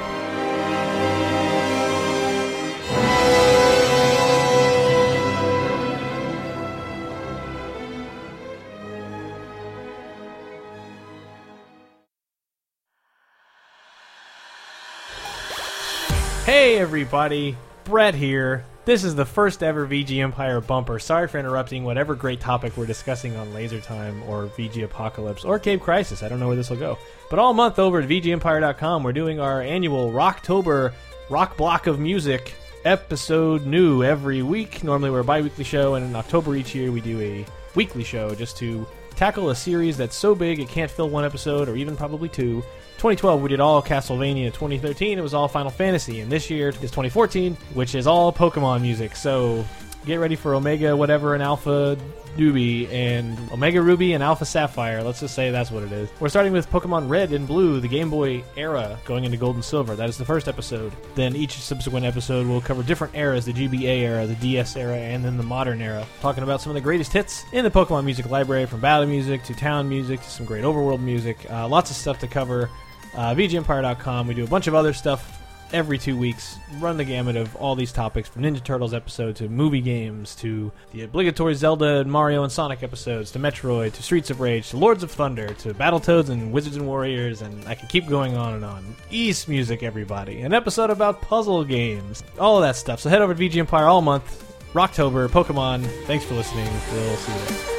[16.46, 18.64] Hey everybody, Brett here.
[18.86, 21.00] This is the first ever VG Empire bumper.
[21.00, 25.58] Sorry for interrupting whatever great topic we're discussing on Laser Time or VG Apocalypse or
[25.58, 26.22] Cave Crisis.
[26.22, 26.96] I don't know where this will go.
[27.28, 30.92] But all month over at VGEmpire.com, we're doing our annual Rocktober
[31.28, 34.84] Rock Block of Music episode new every week.
[34.84, 37.44] Normally we're a bi weekly show, and in October each year we do a
[37.74, 41.68] weekly show just to tackle a series that's so big it can't fill one episode
[41.68, 42.62] or even probably two.
[42.96, 44.46] 2012 we did all Castlevania.
[44.46, 48.82] 2013 it was all Final Fantasy, and this year is 2014, which is all Pokemon
[48.82, 49.14] music.
[49.16, 49.64] So
[50.06, 51.98] get ready for Omega whatever and Alpha
[52.38, 55.02] Ruby and Omega Ruby and Alpha Sapphire.
[55.02, 56.08] Let's just say that's what it is.
[56.20, 59.64] We're starting with Pokemon Red and Blue, the Game Boy era, going into Gold and
[59.64, 59.96] Silver.
[59.96, 60.92] That is the first episode.
[61.14, 65.24] Then each subsequent episode will cover different eras: the GBA era, the DS era, and
[65.24, 66.06] then the modern era.
[66.20, 69.42] Talking about some of the greatest hits in the Pokemon music library, from battle music
[69.44, 71.38] to town music to some great overworld music.
[71.50, 72.70] Uh, lots of stuff to cover.
[73.14, 74.26] Uh, VGEmpire.com.
[74.26, 75.36] We do a bunch of other stuff
[75.72, 76.58] every two weeks.
[76.78, 80.70] Run the gamut of all these topics from Ninja Turtles episode to movie games to
[80.92, 84.76] the obligatory Zelda, and Mario, and Sonic episodes to Metroid to Streets of Rage to
[84.76, 88.54] Lords of Thunder to Battletoads and Wizards and Warriors, and I can keep going on
[88.54, 88.96] and on.
[89.10, 90.40] Ys music, everybody.
[90.40, 92.22] An episode about puzzle games.
[92.38, 93.00] All of that stuff.
[93.00, 94.44] So head over to VG Empire all month.
[94.72, 95.86] Rocktober, Pokemon.
[96.06, 96.68] Thanks for listening.
[96.92, 97.32] We'll see
[97.70, 97.75] you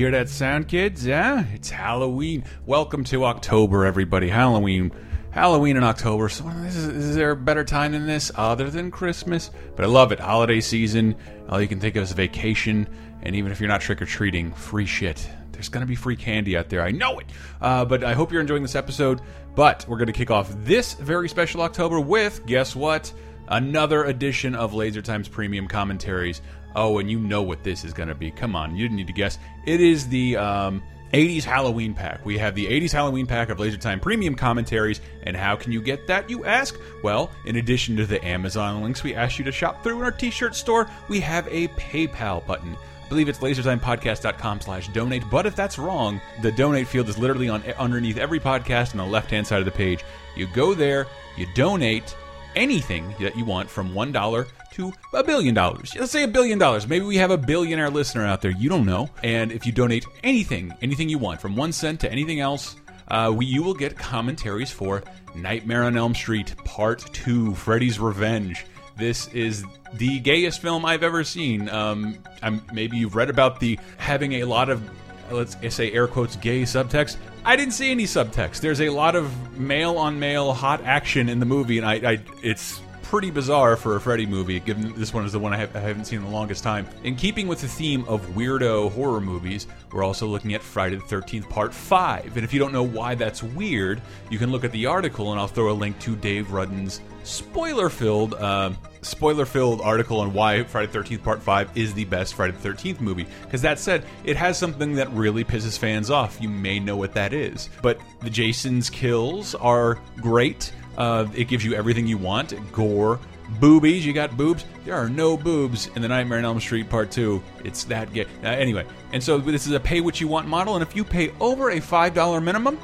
[0.00, 1.04] hear that sound, kids?
[1.04, 2.42] Yeah, it's Halloween.
[2.64, 4.30] Welcome to October, everybody.
[4.30, 4.92] Halloween.
[5.30, 6.30] Halloween in October.
[6.30, 9.50] So is, is there a better time than this other than Christmas?
[9.76, 10.18] But I love it.
[10.18, 11.16] Holiday season.
[11.50, 12.88] All you can think of is vacation.
[13.20, 15.28] And even if you're not trick or treating, free shit.
[15.52, 16.80] There's going to be free candy out there.
[16.80, 17.26] I know it.
[17.60, 19.20] Uh, but I hope you're enjoying this episode.
[19.54, 23.12] But we're going to kick off this very special October with, guess what?
[23.48, 26.40] Another edition of Laser Times Premium Commentaries.
[26.74, 28.30] Oh, and you know what this is going to be.
[28.30, 29.38] Come on, you didn't need to guess.
[29.66, 32.24] It is the um, 80s Halloween pack.
[32.24, 35.00] We have the 80s Halloween pack of Laser Time Premium Commentaries.
[35.24, 36.78] And how can you get that, you ask?
[37.02, 40.12] Well, in addition to the Amazon links we ask you to shop through in our
[40.12, 42.76] t shirt store, we have a PayPal button.
[43.04, 45.24] I believe it's lasertimepodcast.com slash donate.
[45.30, 49.06] But if that's wrong, the donate field is literally on underneath every podcast on the
[49.06, 50.04] left hand side of the page.
[50.36, 52.14] You go there, you donate
[52.54, 55.94] anything that you want from one dollar to a billion dollars.
[55.98, 56.86] Let's say a billion dollars.
[56.86, 58.50] Maybe we have a billionaire listener out there.
[58.50, 59.10] You don't know.
[59.22, 62.76] And if you donate anything, anything you want, from one cent to anything else,
[63.08, 65.02] uh, we, you will get commentaries for
[65.34, 68.66] Nightmare on Elm Street Part Two: Freddy's Revenge.
[68.96, 71.68] This is the gayest film I've ever seen.
[71.68, 74.82] Um, I'm, maybe you've read about the having a lot of
[75.30, 77.16] let's say air quotes gay subtext.
[77.44, 78.60] I didn't see any subtext.
[78.60, 82.20] There's a lot of male on male hot action in the movie, and I, I
[82.42, 82.80] it's
[83.10, 86.04] pretty bizarre for a Freddy movie, given this one is the one I, have, haven't
[86.04, 86.86] seen in the longest time.
[87.02, 91.02] In keeping with the theme of weirdo horror movies, we're also looking at Friday the
[91.02, 92.36] 13th Part 5.
[92.36, 95.40] And if you don't know why that's weird, you can look at the article, and
[95.40, 98.70] I'll throw a link to Dave Rudden's spoiler-filled uh,
[99.02, 103.00] spoiler-filled article on why Friday the 13th Part 5 is the best Friday the 13th
[103.00, 103.26] movie.
[103.42, 106.40] Because that said, it has something that really pisses fans off.
[106.40, 107.70] You may know what that is.
[107.82, 110.72] But the Jason's kills are great.
[111.00, 112.52] Uh, it gives you everything you want.
[112.72, 113.18] Gore,
[113.58, 114.04] boobies.
[114.04, 114.66] You got boobs.
[114.84, 117.42] There are no boobs in the Nightmare on Elm Street Part 2.
[117.64, 118.26] It's that gay.
[118.44, 118.84] Uh, anyway,
[119.14, 120.76] and so this is a pay what you want model.
[120.76, 122.78] And if you pay over a $5 minimum,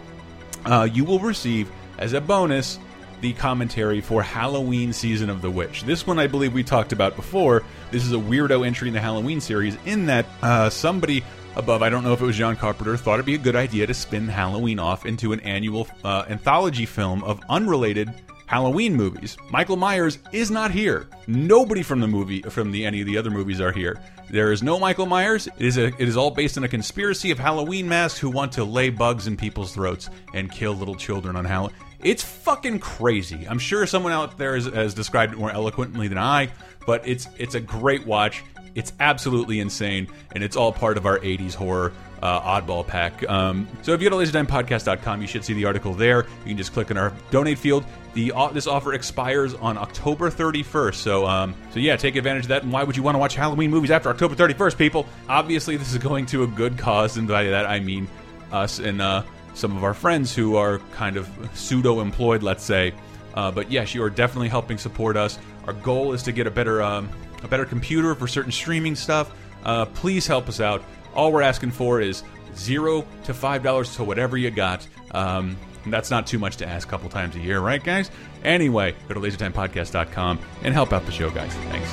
[0.65, 2.79] uh, you will receive as a bonus
[3.21, 5.83] the commentary for Halloween Season of the Witch.
[5.83, 7.65] This one I believe we talked about before.
[7.91, 11.23] This is a weirdo entry in the Halloween series in that uh, somebody
[11.57, 13.87] above, I don't know if it was John Carpenter, thought it'd be a good idea
[13.87, 18.13] to spin Halloween off into an annual uh, anthology film of unrelated
[18.47, 19.37] Halloween movies.
[19.51, 21.09] Michael Myers is not here.
[21.27, 24.01] Nobody from the movie from the any of the other movies are here.
[24.31, 25.47] There is no Michael Myers.
[25.47, 28.53] It is a it is all based on a conspiracy of Halloween masks who want
[28.53, 31.77] to lay bugs in people's throats and kill little children on Halloween.
[32.03, 33.47] It's fucking crazy.
[33.49, 36.51] I'm sure someone out there has, has described it more eloquently than I,
[36.87, 38.45] but it's it's a great watch.
[38.77, 43.29] It's absolutely insane, and it's all part of our 80s horror uh, oddball pack.
[43.29, 46.27] Um, so if you go to lasertimepodcast.com, you should see the article there.
[46.45, 47.85] You can just click on our donate field.
[48.15, 50.95] The uh, this offer expires on October 31st.
[50.95, 52.63] So um, so yeah, take advantage of that.
[52.63, 55.07] And why would you want to watch Halloween movies after October 31st, people?
[55.29, 58.07] Obviously, this is going to a good cause, and by that I mean
[58.53, 59.23] us and uh,
[59.55, 62.93] some of our friends who are kind of pseudo employed, let's say.
[63.35, 65.39] Uh, but yes, you are definitely helping support us.
[65.67, 67.09] Our goal is to get a better um,
[67.47, 69.33] a better computer for certain streaming stuff.
[69.65, 70.83] Uh, please help us out.
[71.15, 72.23] All we're asking for is
[72.55, 74.87] zero to five dollars to whatever you got.
[75.13, 78.11] Um, that's not too much to ask a couple times a year, right, guys?
[78.45, 81.53] Anyway, go to lasertimepodcast.com and help out the show, guys.
[81.55, 81.93] Thanks.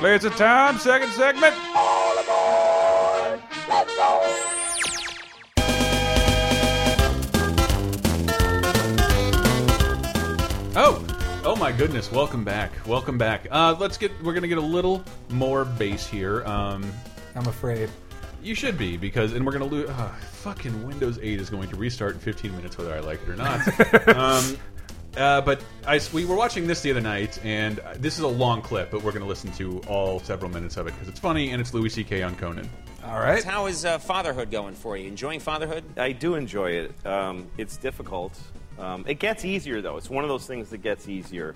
[0.00, 1.54] Laser time, second segment.
[10.74, 11.04] Oh,
[11.44, 12.10] oh my goodness!
[12.10, 13.46] Welcome back, welcome back.
[13.50, 14.10] Uh, let's get.
[14.22, 16.42] We're gonna get a little more bass here.
[16.46, 16.90] Um,
[17.34, 17.90] I'm afraid.
[18.42, 19.90] you should be because, and we're gonna lose.
[19.90, 23.28] Uh, fucking Windows 8 is going to restart in 15 minutes, whether I like it
[23.28, 24.08] or not.
[24.16, 24.56] um,
[25.18, 28.62] uh, but I, we were watching this the other night, and this is a long
[28.62, 31.50] clip, but we're going to listen to all several minutes of it because it's funny
[31.50, 32.22] and it's Louis C.K.
[32.22, 32.68] on Conan.
[33.04, 33.44] All right.
[33.44, 35.06] How is uh, fatherhood going for you?
[35.06, 35.84] Enjoying fatherhood?
[35.98, 37.06] I do enjoy it.
[37.06, 38.40] Um, it's difficult.
[38.78, 39.96] Um, it gets easier, though.
[39.96, 41.54] It's one of those things that gets easier.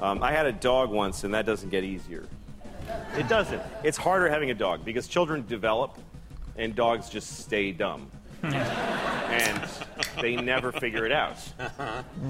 [0.00, 2.26] Um, I had a dog once, and that doesn't get easier.
[3.16, 3.62] It doesn't.
[3.82, 5.98] It's harder having a dog because children develop,
[6.56, 8.10] and dogs just stay dumb.
[8.42, 9.68] and
[10.20, 11.38] they never figure it out.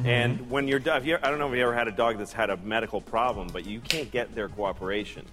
[0.04, 2.48] And when you're dog, I don't know if you ever had a dog that's had
[2.48, 5.26] a medical problem, but you can't get their cooperation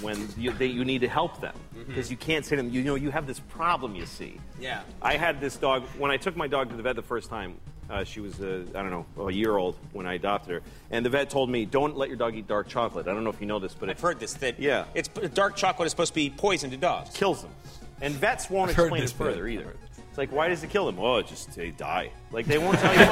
[0.00, 1.54] when you, they, you need to help them
[1.86, 3.94] because you can't say to them, you know, you have this problem.
[3.94, 4.38] You see.
[4.60, 4.82] Yeah.
[5.00, 7.56] I had this dog when I took my dog to the vet the first time.
[7.88, 11.06] Uh, she was, uh, I don't know, a year old when I adopted her, and
[11.06, 13.40] the vet told me, "Don't let your dog eat dark chocolate." I don't know if
[13.40, 14.34] you know this, but I've it heard this.
[14.34, 14.86] That Yeah.
[14.94, 17.10] it's dark chocolate is supposed to be poison to dogs.
[17.16, 17.52] kills them.
[18.00, 19.24] And vets won't I've heard explain it this bit.
[19.24, 19.76] further either.
[20.08, 20.98] It's like, why does it kill them?
[20.98, 22.10] Oh, it just they die.
[22.32, 23.00] Like they won't tell you.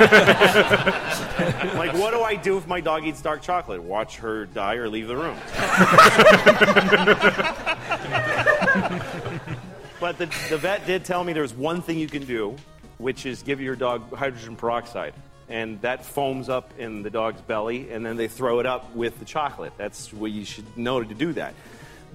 [1.79, 3.83] Like, what do I do if my dog eats dark chocolate?
[3.83, 5.37] Watch her die or leave the room.
[10.01, 12.57] but the, the vet did tell me there's one thing you can do,
[12.99, 15.15] which is give your dog hydrogen peroxide.
[15.49, 19.19] And that foams up in the dog's belly, and then they throw it up with
[19.19, 19.73] the chocolate.
[19.77, 21.55] That's what you should know to do that.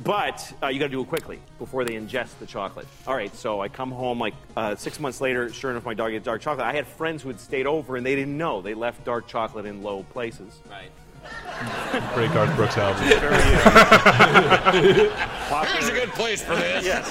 [0.03, 2.87] But uh, you got to do it quickly before they ingest the chocolate.
[3.05, 5.51] All right, so I come home like uh, six months later.
[5.51, 6.65] Sure enough, my dog ate dark chocolate.
[6.65, 8.61] I had friends who had stayed over and they didn't know.
[8.61, 10.61] They left dark chocolate in low places.
[10.69, 10.91] Right.
[12.15, 13.03] Great Garth Brooks album.
[15.67, 16.85] Here's a good place for this.
[16.85, 17.09] Yes.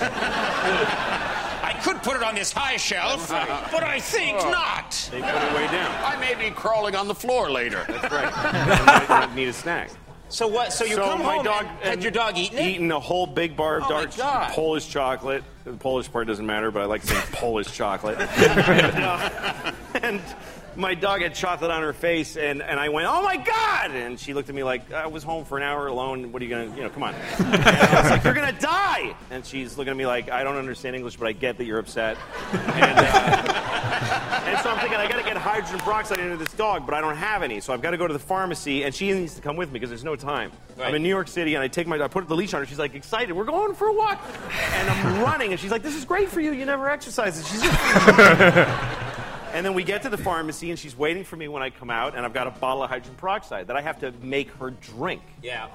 [1.78, 5.08] I could put it on this high shelf, but I think not.
[5.12, 5.94] They put it way down.
[6.04, 7.84] I may be crawling on the floor later.
[7.86, 8.32] That's right.
[8.34, 9.90] I might need a snack.
[10.28, 10.72] So what?
[10.72, 12.58] So you so come my home dog and had your dog eaten?
[12.58, 12.66] it?
[12.66, 14.10] Eating a whole big bar of Oh, dark
[14.50, 15.42] Polish chocolate.
[15.64, 18.18] The Polish part doesn't matter, but I like saying Polish chocolate.
[18.36, 19.72] and, uh,
[20.02, 20.20] and
[20.78, 24.18] my dog had chocolate on her face, and, and I went, "Oh my God!" And
[24.18, 26.32] she looked at me like, "I was home for an hour alone.
[26.32, 29.14] What are you gonna, you know, come on?" And I was like, "You're gonna die!"
[29.30, 31.80] And she's looking at me like, "I don't understand English, but I get that you're
[31.80, 32.16] upset."
[32.52, 33.64] And, uh,
[34.48, 37.16] And so I'm thinking, I gotta get hydrogen peroxide into this dog, but I don't
[37.16, 37.60] have any.
[37.60, 39.74] So I've got to go to the pharmacy, and she needs to come with me
[39.74, 40.52] because there's no time.
[40.80, 42.66] I'm in New York City, and I take my, I put the leash on her.
[42.66, 43.32] She's like excited.
[43.32, 44.20] We're going for a walk,
[44.74, 46.52] and I'm running, and she's like, "This is great for you.
[46.52, 48.98] You never exercise." And she's.
[49.52, 51.90] And then we get to the pharmacy, and she's waiting for me when I come
[51.90, 54.70] out, and I've got a bottle of hydrogen peroxide that I have to make her
[54.70, 55.22] drink.
[55.42, 55.68] Yeah.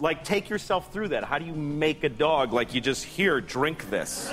[0.00, 1.24] Like, take yourself through that.
[1.24, 4.32] How do you make a dog like you just here, drink this?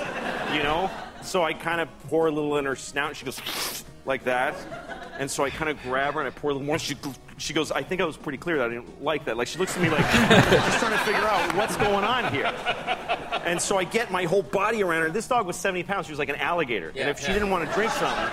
[0.54, 0.90] You know?
[1.22, 4.54] So I kind of pour a little in her snout, and she goes like that.
[5.18, 6.78] And so I kind of grab her and I pour a little more.
[6.78, 6.96] She,
[7.38, 9.36] she goes, I think I was pretty clear that I didn't like that.
[9.36, 12.46] Like, she looks at me like, just trying to figure out what's going on here.
[13.44, 15.10] And so I get my whole body around her.
[15.10, 16.06] This dog was 70 pounds.
[16.06, 16.88] She was like an alligator.
[16.88, 18.28] and Yeah, if she didn't want to drink something,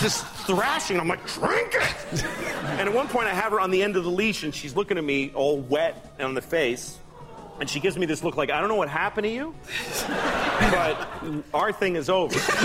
[0.00, 0.98] just thrashing.
[0.98, 2.24] I'm like, drink it!
[2.64, 4.74] and at one point, I have her on the end of the leash, and she's
[4.74, 6.98] looking at me all wet on the face.
[7.60, 9.54] And she gives me this look like, I don't know what happened to you,
[10.08, 11.08] but
[11.54, 12.38] our thing is over.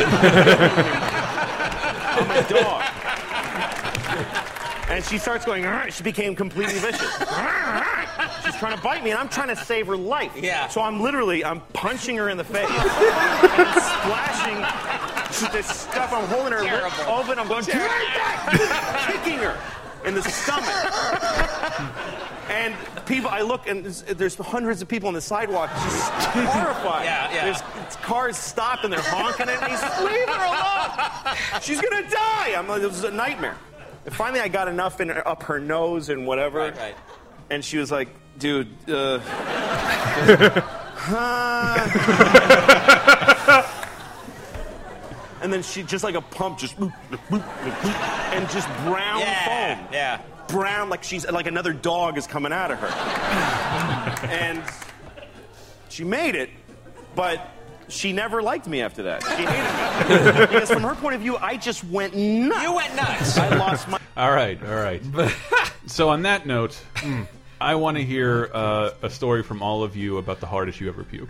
[2.11, 2.83] I'm a dog.
[4.91, 6.99] And she starts going, she became completely vicious.
[8.43, 10.33] She's trying to bite me, and I'm trying to save her life.
[10.35, 10.67] Yeah.
[10.67, 12.69] So I'm literally, I'm punching her in the face.
[12.69, 16.11] and splashing this stuff.
[16.11, 17.39] I'm holding her lip open.
[17.39, 19.57] I'm going, "Drink that!" kicking her
[20.05, 20.67] in the stomach.
[22.49, 22.75] And
[23.05, 27.05] people, I look, and there's, there's hundreds of people on the sidewalk, just horrified.
[27.05, 27.45] Yeah, yeah.
[27.45, 29.69] There's cars stopped and they're honking at me.
[30.05, 31.61] Leave her alone.
[31.61, 32.55] She's gonna die.
[32.57, 33.55] I'm like, this is a nightmare.
[34.09, 36.59] Finally, I got enough in her, up her nose and whatever.
[36.59, 36.95] Right, right.
[37.49, 39.19] And she was like, dude, uh.
[40.95, 41.77] huh?"
[45.41, 46.91] and then she just like a pump, just and
[48.49, 49.75] just brown Yeah.
[49.75, 50.21] foam Yeah.
[50.47, 52.87] brown like she's like another dog is coming out of her.
[54.27, 54.63] and
[55.89, 56.49] she made it,
[57.15, 57.49] but
[57.91, 59.23] she never liked me after that.
[59.23, 60.45] She hated me.
[60.47, 62.63] because from her point of view, I just went nuts.
[62.63, 63.37] You went nuts.
[63.37, 65.01] I lost my All right, all right.
[65.85, 66.79] so on that note,
[67.59, 70.89] I want to hear uh, a story from all of you about the hardest you
[70.89, 71.29] ever puked.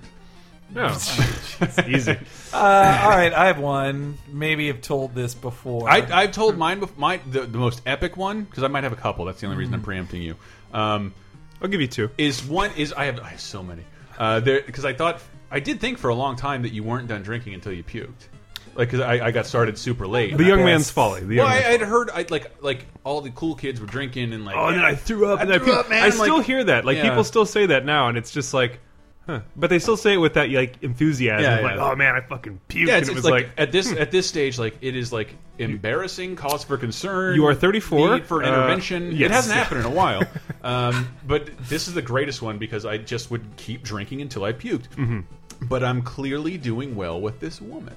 [0.73, 2.17] No, it's easy.
[2.53, 4.17] Uh, all right, I have one.
[4.29, 5.89] Maybe I've told this before.
[5.89, 8.93] I, I've told mine, bef- my the, the most epic one because I might have
[8.93, 9.25] a couple.
[9.25, 10.35] That's the only reason I'm preempting you.
[10.73, 11.13] Um,
[11.61, 12.09] I'll give you two.
[12.17, 13.83] is one is I have I have so many
[14.17, 15.21] uh, there because I thought
[15.51, 18.27] I did think for a long time that you weren't done drinking until you puked,
[18.75, 20.37] like because I, I got started super late.
[20.37, 20.65] The young Yes.
[20.65, 21.21] man's folly.
[21.21, 23.87] The young well, I, man's I'd heard I like like all the cool kids were
[23.87, 25.39] drinking and like Oh, and then I threw up.
[25.39, 25.77] I and I, threw puked.
[25.79, 26.03] up, man.
[26.03, 26.85] I I'm still like- hear that.
[26.85, 27.09] Like Yeah.
[27.09, 28.79] people still say that now, and it's just like,
[29.27, 29.41] huh.
[29.57, 31.43] But they still say it with that like enthusiasm.
[31.43, 31.91] Yeah, like, yeah.
[31.91, 32.87] oh man, I fucking puked.
[32.87, 34.95] Yeah, and it's, it it's was like, like, at this at this stage, like it
[34.95, 37.35] is like embarrassing, cause for concern.
[37.35, 39.11] You are 34, need for uh, intervention.
[39.11, 39.29] yes.
[39.29, 40.23] It hasn't happened in a while,
[40.63, 44.53] um, but this is the greatest one because I just would keep drinking until I
[44.53, 45.23] puked.
[45.61, 47.95] But I'm clearly doing well with this woman,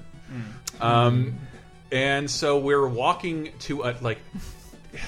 [0.81, 1.39] um,
[1.91, 4.19] and so we're walking to a like.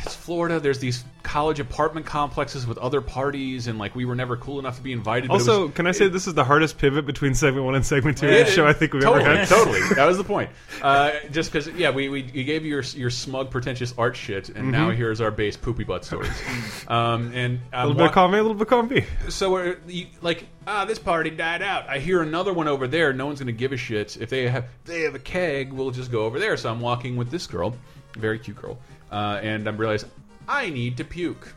[0.05, 0.61] It's Florida.
[0.61, 4.76] There's these college apartment complexes with other parties, and like we were never cool enough
[4.76, 5.30] to be invited.
[5.30, 8.18] also, was- can I say this is the hardest pivot between segment one and segment
[8.18, 9.49] two of the show I think we've totally, ever had.
[9.49, 10.51] Totally, that was the point.
[10.80, 14.70] Uh, just because, yeah, we, we you gave your your smug, pretentious art shit, and
[14.70, 16.30] now here's our base poopy butt stories.
[16.89, 19.05] um, and A um, little bit of column A, a little bit of B.
[19.28, 21.89] so we're you, like, ah, this party died out.
[21.89, 23.12] I hear another one over there.
[23.12, 25.72] No one's gonna give a shit if they have they have a keg.
[25.72, 26.57] We'll just go over there.
[26.57, 27.74] So I'm walking with this girl,
[28.16, 28.78] very cute girl,
[29.16, 30.04] uh, and I realize
[30.46, 31.54] I need to puke.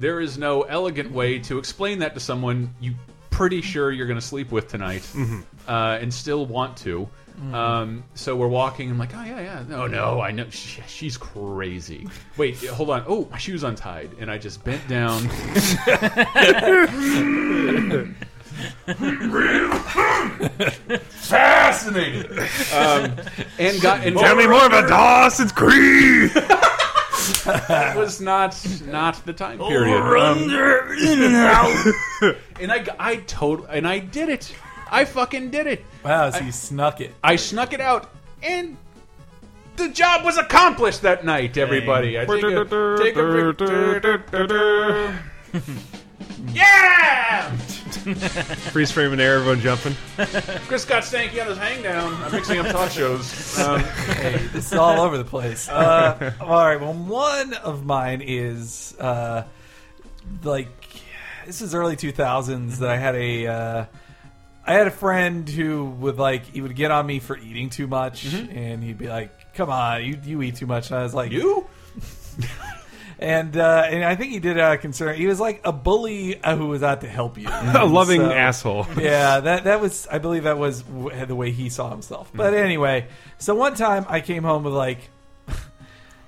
[0.00, 2.94] There is no elegant way to explain that to someone you
[3.30, 5.08] pretty sure you're going to sleep with tonight,
[5.68, 7.08] uh, and still want to.
[7.52, 8.90] Um, so we're walking.
[8.90, 9.64] I'm like, oh yeah, yeah.
[9.68, 10.48] No, no, I know.
[10.50, 12.08] She, she's crazy.
[12.36, 13.04] Wait, hold on.
[13.06, 15.28] Oh, my shoe's untied, and I just bent down.
[21.10, 22.38] Fascinating.
[22.74, 23.16] Um,
[23.58, 26.32] and got and Tell me more about Dawson's Creek.
[27.46, 29.96] that was not not the time period.
[29.96, 30.48] Um,
[32.60, 34.54] and I I told and I did it.
[34.90, 35.84] I fucking did it.
[36.04, 37.12] wow, so you snuck it.
[37.22, 38.76] I snuck it out, and
[39.76, 41.56] the job was accomplished that night.
[41.56, 45.18] Everybody, I take a, take a picture.
[46.52, 47.50] Yeah!
[48.70, 49.94] Freeze frame and air, everyone jumping.
[50.66, 52.14] Chris got stanky on his hang down.
[52.22, 53.58] I'm mixing up talk shows.
[53.58, 55.68] Um, Hey, this is all over the place.
[55.76, 59.42] Uh, all right, well, one of mine is uh,
[60.42, 60.68] like
[61.46, 63.84] this is early 2000s that I had a uh,
[64.66, 67.86] I had a friend who would like he would get on me for eating too
[67.86, 71.14] much, and he'd be like, "Come on, you you eat too much." And I was
[71.14, 71.66] like, you?
[73.18, 75.16] And uh, and I think he did out of concern.
[75.16, 78.30] He was like a bully uh, who was out to help you, A loving So-
[78.30, 78.86] asshole.
[78.98, 82.30] yeah, that that was I believe that was the way he saw himself.
[82.34, 82.64] But Mm-hmm.
[82.64, 83.08] anyway,
[83.38, 84.98] so one time I came home with like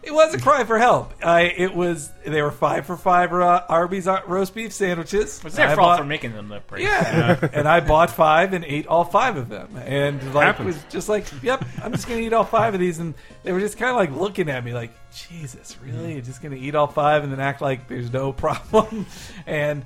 [0.09, 1.13] It was a cry for help.
[1.23, 5.41] I it was they were five for five uh, Arby's uh, roast beef sandwiches.
[5.45, 6.85] It's their I fault bought- for making them look pretty.
[6.85, 10.67] Yeah, and I bought five and ate all five of them, and like Happens.
[10.77, 13.61] was just like, "Yep, I'm just gonna eat all five of these." And they were
[13.61, 16.15] just kind of like looking at me, like, "Jesus, really?
[16.15, 19.05] You're just gonna eat all five and then act like there's no problem?"
[19.47, 19.85] And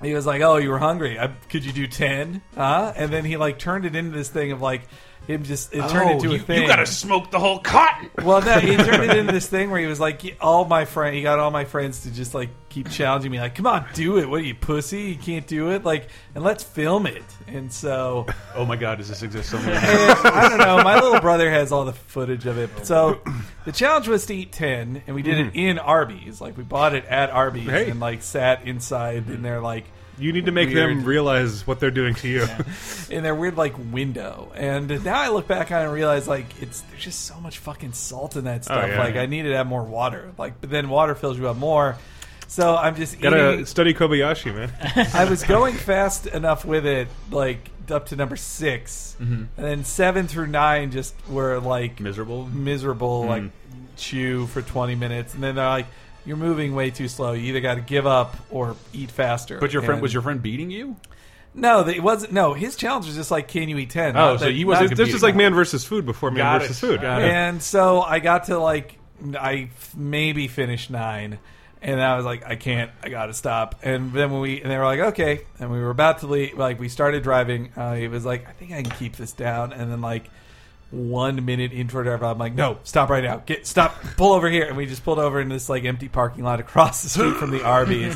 [0.00, 1.18] he was like, "Oh, you were hungry?
[1.18, 2.42] I, could you do ten?
[2.54, 4.82] Huh?" And then he like turned it into this thing of like
[5.26, 6.62] him just it turned Oh, into a you, thing.
[6.62, 8.10] you gotta smoke the whole cotton.
[8.24, 11.14] Well, no, he turned it into this thing where he was like, all my friend,
[11.14, 14.18] he got all my friends to just like keep challenging me, like, come on, do
[14.18, 14.28] it.
[14.28, 15.02] What are you, pussy?
[15.02, 15.84] You can't do it.
[15.84, 17.22] Like, and let's film it.
[17.46, 19.78] And so, Oh my god, does this exist somewhere?
[19.78, 20.82] I don't know.
[20.82, 22.70] My little brother has all the footage of it.
[22.86, 23.20] So
[23.64, 25.56] the challenge was to eat ten, and we did it mm.
[25.56, 26.40] in Arby's.
[26.40, 27.90] Like, we bought it at Arby's Hey.
[27.90, 29.84] and like sat inside in their like
[30.18, 30.90] You need to make Weird.
[30.90, 32.46] them realize what they're doing to you.
[33.10, 34.52] in their weird like window.
[34.54, 37.58] And now I look back on it and realize like it's there's just so much
[37.58, 38.88] fucking salt in that oh, stuff.
[38.88, 38.98] yeah.
[38.98, 40.32] like I needed to have more water.
[40.38, 41.96] Like but then water fills you up more.
[42.46, 43.66] So I'm just Gotta eating.
[43.66, 44.70] study Kobayashi, man.
[45.14, 49.32] I was going fast enough with it, like up to number 6 mm-hmm.
[49.34, 52.46] and then seven through nine just were like Miserable.
[52.46, 53.50] miserable, like mm.
[53.96, 55.86] chew for 20 minutes, and then they're like,
[56.26, 57.32] "You're moving way too slow.
[57.32, 60.22] You either got to give up or eat faster." But your friend And- was your
[60.22, 60.96] friend beating you?
[61.54, 62.32] no, it wasn't.
[62.32, 64.16] No, his challenge was just like, "Can you eat 10?
[64.16, 66.38] Oh, Not so that- he wasn't not- this is like man versus food before man
[66.38, 66.86] Got versus it.
[66.86, 67.00] food.
[67.02, 67.30] Got it.
[67.30, 68.96] And so I got to like
[69.38, 71.38] I f- maybe finished nine,
[71.80, 73.76] and I was like, I can't, I got to stop.
[73.84, 76.56] And then when we and they were like, okay, and we were about to leave,
[76.58, 77.70] like we started driving.
[77.76, 80.24] Uh, he was like, I think I can keep this down, and then like.
[80.92, 84.66] One minute intro drive, I'm like, no, stop right now, get stop, pull over here,
[84.66, 87.50] and we just pulled over in this like empty parking lot across the street from
[87.50, 88.14] the Arby's,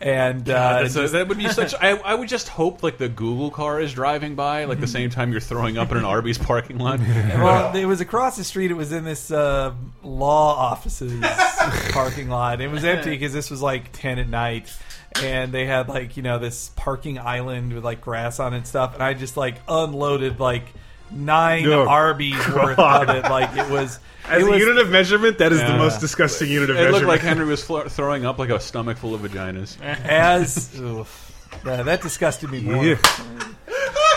[0.00, 1.74] and uh, a- just- that would be such.
[1.74, 5.10] I, I would just hope like the Google car is driving by, like the same
[5.10, 6.98] time you're throwing up in an Arby's parking lot.
[7.36, 8.72] well, it was across the street.
[8.72, 11.20] It was in this uh, law offices
[11.92, 12.60] parking lot.
[12.60, 14.76] It was empty because this was like ten at night,
[15.22, 18.66] and they had like you know this parking island with like grass on it and
[18.66, 18.94] stuff.
[18.94, 20.64] And I just like unloaded like
[21.10, 23.24] nine Oh, Arby's worth of it.
[23.24, 23.98] Like it was.
[24.28, 25.72] As it a was, unit of measurement, that is Yeah.
[25.72, 27.02] the most disgusting unit of It measurement.
[27.02, 29.80] It looked like Henry was throwing up like a stomach full of vaginas.
[29.82, 31.24] as oof.
[31.64, 32.84] Yeah, that disgusted me more.
[32.84, 32.96] Yeah.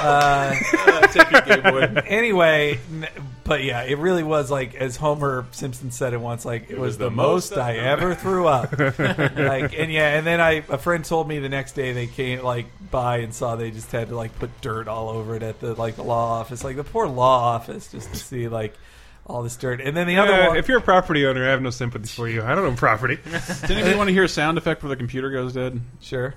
[0.02, 0.54] Uh,
[1.14, 1.82] Take it, Gay boy.
[2.08, 3.08] anyway, n-
[3.52, 6.98] but yeah, it really was like as Homer Simpson said it once, like it, was,
[6.98, 8.72] the, most I ever threw up.
[8.80, 12.44] like, and yeah, and then I a friend told me the next day they came
[12.44, 15.60] like by and saw they just had to like put dirt all over it at
[15.60, 18.74] the like the law office, like the poor law office, just to see like
[19.28, 19.82] all this dirt.
[19.82, 22.30] And then the other one, if you're a property owner, I have no sympathy for
[22.30, 22.44] you.
[22.44, 23.20] I don't own property.
[23.30, 25.78] Does anybody want to hear a sound effect where the computer goes dead?
[26.00, 26.36] sure.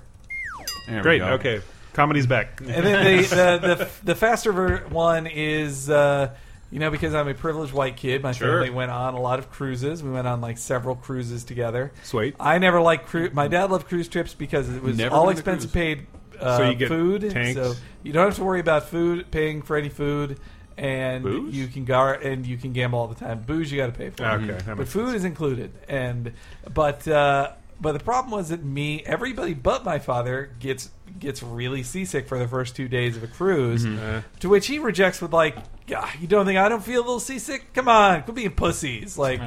[0.87, 1.19] There we Great.
[1.19, 1.27] go.
[1.35, 1.61] Okay.
[1.93, 2.59] Comedy's back.
[2.59, 6.35] And then the the, the, the faster ver- one is, uh,
[6.71, 8.59] you know, because I'm a privileged white kid, my Sure.
[8.61, 10.01] family went on a lot of cruises.
[10.03, 11.91] We went on like several cruises together.
[12.03, 12.35] Sweet.
[12.39, 13.33] I never liked cruise.
[13.33, 16.07] My dad loved cruise trips because it was Never all expense paid.
[16.39, 17.53] Uh, So you get food, tanks?
[17.53, 20.37] so you don't have to worry about food, paying for any food,
[20.77, 21.55] and Booze?
[21.55, 23.39] you can gar- and you can gamble all the time.
[23.47, 24.25] Booze you got to pay for.
[24.25, 26.33] Okay, but food is included, and
[26.73, 31.81] but uh, but the problem was that me, everybody but my father gets gets really
[31.83, 35.31] seasick for the first two days of a cruise, Uh, to which he rejects with
[35.31, 35.55] like,
[35.87, 37.73] "God, "You don't think I don't feel a little seasick?
[37.73, 39.39] Come on, quit being pussies!" Like,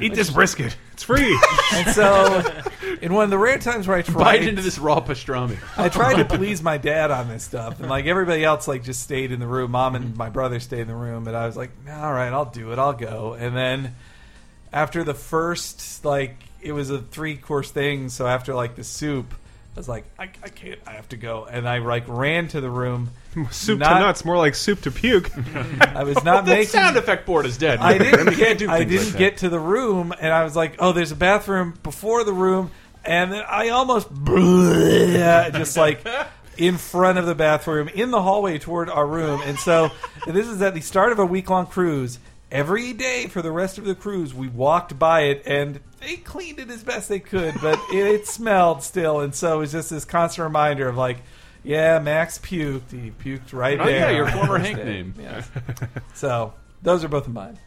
[0.00, 0.76] eat this brisket.
[0.92, 1.36] It's free.
[1.74, 2.44] and so
[3.00, 5.58] in one of the rare times where I tried Bite tried into this raw pastrami.
[5.76, 9.00] I tried to please my dad on this stuff, and like everybody else, like just
[9.02, 9.72] stayed in the room.
[9.72, 12.44] Mom and my brother stayed in the room, and I was like, "All right, I'll
[12.50, 12.78] do it.
[12.78, 13.94] I'll go." And then
[14.72, 16.36] after the first, like,
[16.66, 18.08] it was a three course thing.
[18.08, 19.32] So after like the soup,
[19.74, 20.80] I was like, I, "I can't.
[20.86, 23.10] I have to go." And I like ran to the room.
[23.50, 25.30] soup Not- to nuts, more like soup to puke.
[25.80, 27.78] I was not making The making sound effect board is dead.
[27.80, 28.58] I didn't You can't get.
[28.58, 29.18] do I things didn't like that.
[29.18, 32.70] get to the room, and I was like, "Oh, there's a bathroom before the room,"
[33.04, 34.08] and then I almost
[35.52, 36.04] just like
[36.56, 39.42] in front of the bathroom in the hallway toward our room.
[39.44, 39.90] And so
[40.26, 42.18] this is at the start of a week long cruise.
[42.56, 46.58] Every day for the rest of the cruise, we walked by it and they cleaned
[46.58, 49.20] it as best they could, but it, it smelled still.
[49.20, 51.18] And so it was just this constant reminder of like,
[51.62, 52.90] yeah, Max puked.
[52.92, 54.10] He puked right Oh, there.
[54.12, 55.14] yeah, your former the Hank name.
[55.18, 55.50] Yes.
[56.14, 57.58] So those are both of mine.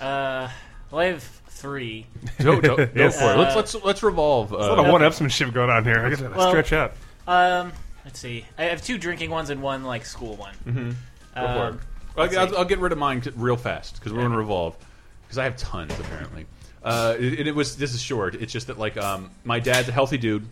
[0.00, 0.48] Uh,
[0.90, 2.06] well, I have three.
[2.42, 3.18] Go, go, go Yes.
[3.18, 3.38] for it.
[3.38, 4.52] Let's let's let's revolve.
[4.52, 6.04] a lot of Uh, one-upsmanship going on here.
[6.04, 6.92] I gotta Well- stretch out.
[7.26, 7.72] Um,
[8.04, 8.44] let's see.
[8.58, 10.54] I have two drinking ones and one like school one.
[10.66, 10.90] Mm-hmm.
[10.90, 11.82] Go Um, for it.
[12.16, 14.76] I'll, I'll, I'll get rid of mine real fast because we're going to revolve.
[15.22, 16.46] Because I have tons apparently.
[16.82, 18.34] Uh, it, it was this is short.
[18.34, 20.46] It's just that like um, my dad's a healthy dude,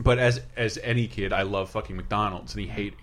[0.00, 2.94] but as as any kid, I love fucking McDonald's, and he hate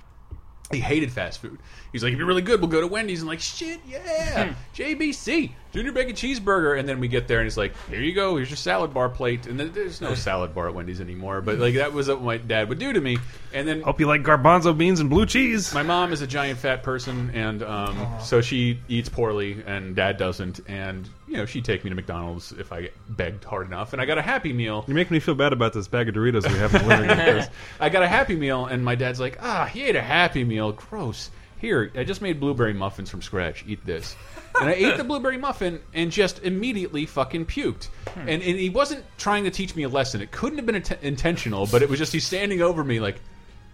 [0.71, 1.59] he hated fast food.
[1.91, 3.19] He's like, if you're really good, we'll go to Wendy's.
[3.21, 5.51] And like, shit, yeah, JBC.
[5.73, 8.49] Junior Bacon Cheeseburger, and then we get there and he's like, "Here you go, here's
[8.49, 11.73] your salad bar plate." And then there's no salad bar at Wendy's anymore, but like
[11.75, 13.17] that was what my dad would do to me.
[13.53, 15.73] And then Hope you like garbanzo beans and blue cheese.
[15.73, 20.17] my mom is a giant fat person, and um, so she eats poorly, and dad
[20.17, 20.59] doesn't.
[20.67, 24.05] And you know, she'd take me to McDonald's if I begged hard enough, and I
[24.05, 24.83] got a Happy Meal.
[24.87, 27.45] You're making me feel bad about this bag of Doritos we have in the room.
[27.79, 30.71] I got a Happy Meal, and my dad's like, "Ah, he ate a Happy Meal.
[30.73, 31.31] Gross.
[31.57, 33.63] Here, I just made blueberry muffins from scratch.
[33.67, 34.15] Eat this."
[34.59, 37.85] And I ate the blueberry muffin and just immediately fucking puked.
[38.09, 38.19] Hmm.
[38.21, 40.21] And, and he wasn't trying to teach me a lesson.
[40.21, 43.19] It couldn't have been int intentional, but it was just he's standing over me like,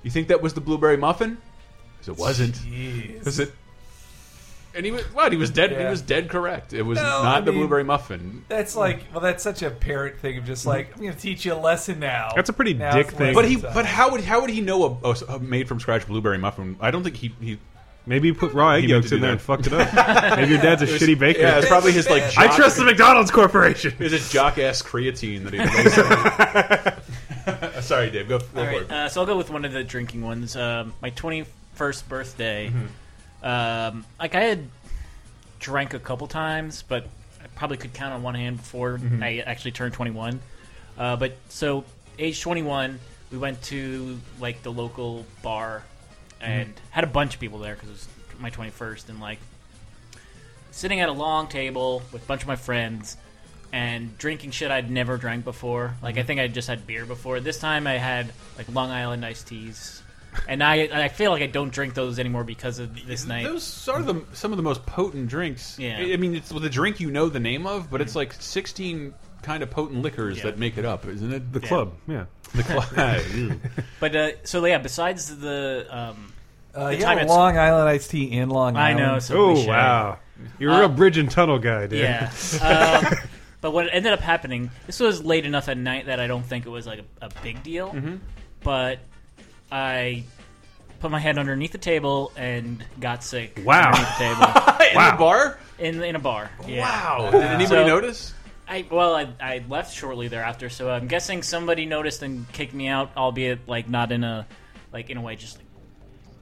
[0.03, 1.37] "You think that was the blueberry muffin?"
[1.99, 2.55] Because it wasn't.
[2.55, 3.25] Jeez.
[3.25, 3.51] Was it?
[4.75, 5.31] And he was what?
[5.31, 5.71] He was dead.
[5.77, 6.73] He was dead correct.
[6.73, 8.45] It was No, not I the mean- blueberry muffin.
[8.47, 11.43] That's like, well, that's such a parent thing of just like, I'm going to teach
[11.43, 12.29] you a lesson now.
[12.35, 13.33] That's a pretty Now's dick thing.
[13.33, 16.05] But he, but how would how would he know a, a- a made from scratch
[16.07, 16.77] blueberry muffin?
[16.79, 17.57] I don't think he he.
[18.05, 19.39] Maybe you put raw egg He meant yolks to in do there that.
[19.39, 19.93] and fucked it up.
[20.37, 21.41] Maybe your dad's a shitty baker.
[21.41, 22.23] Yeah, it's probably his like.
[22.37, 23.93] I jock- trust the McDonald's Corporation.
[23.99, 25.95] Is it jock ass creatine that he makes?
[27.85, 28.29] Sorry, Dave.
[28.29, 28.91] Go, go All for right, it.
[28.91, 30.55] uh, so I'll go with one of the drinking ones.
[30.55, 32.71] Um, my 21st birthday.
[32.73, 33.45] Mm-hmm.
[33.45, 34.67] Um, like I had
[35.59, 37.05] drank a couple times, but
[37.43, 39.23] I probably could count on one hand before Mm-hmm.
[39.23, 40.39] I actually turned 21.
[40.97, 41.85] Uh, but so
[42.17, 42.99] age 21,
[43.31, 45.83] we went to like the local bar
[46.41, 46.79] and Mm-hmm.
[46.91, 48.07] had a bunch of people there because it was
[48.39, 49.39] my 21st, and like
[50.71, 53.17] sitting at a long table with a bunch of my friends
[53.71, 55.95] and drinking shit I'd never drank before.
[56.01, 56.19] Like Mm-hmm.
[56.19, 57.39] I think I just had beer before.
[57.39, 60.01] This time I had like Long Island iced teas,
[60.47, 63.43] and I I feel like I don't drink those anymore because of this night.
[63.43, 65.77] Those are the some of the most potent drinks.
[65.77, 65.97] Yeah.
[65.99, 69.13] I I mean, it's the drink you know the name of, but it's like sixteen
[69.41, 70.43] kind of potent liquors Yeah.
[70.45, 71.53] that make it up, isn't it?
[71.53, 72.25] The club, yeah.
[72.53, 73.59] The club.
[73.99, 76.33] But uh, so yeah, besides the um,
[76.73, 79.01] Uh, the yeah, time it's- Long Island iced tea in Long Island.
[79.03, 79.19] I know.
[79.19, 80.19] So Oh wow,
[80.59, 81.99] you're a Uh, real bridge and tunnel guy, dude.
[82.01, 82.31] Yeah.
[82.61, 83.13] um,
[83.61, 86.65] but what ended up happening, this was late enough at night that I don't think
[86.65, 87.89] it was like a, a big deal.
[87.91, 88.15] Mm-hmm.
[88.63, 88.99] But
[89.71, 90.23] I
[90.99, 93.61] put my head underneath the table and got sick.
[93.63, 93.87] Wow.
[93.91, 94.45] Underneath the table
[94.89, 95.59] In the bar?
[95.77, 96.49] in in a bar.
[96.67, 96.81] Yeah.
[96.81, 97.31] Wow.
[97.31, 98.33] Did anybody So- notice?
[98.69, 102.87] I well, I, I left shortly thereafter, so I'm guessing somebody noticed and kicked me
[102.87, 104.45] out, albeit like not in a
[104.93, 105.65] like in a way, just like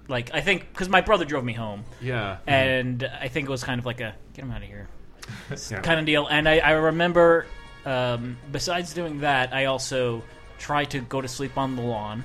[0.09, 2.37] like I think because my brother drove me home, Yeah.
[2.45, 4.87] and I think it was kind of like a get him out of here
[5.71, 5.79] Yeah.
[5.81, 6.27] kind of deal.
[6.27, 7.45] And I, I remember,
[7.85, 10.21] um, besides doing that, I also
[10.59, 12.23] tried to go to sleep on the lawn.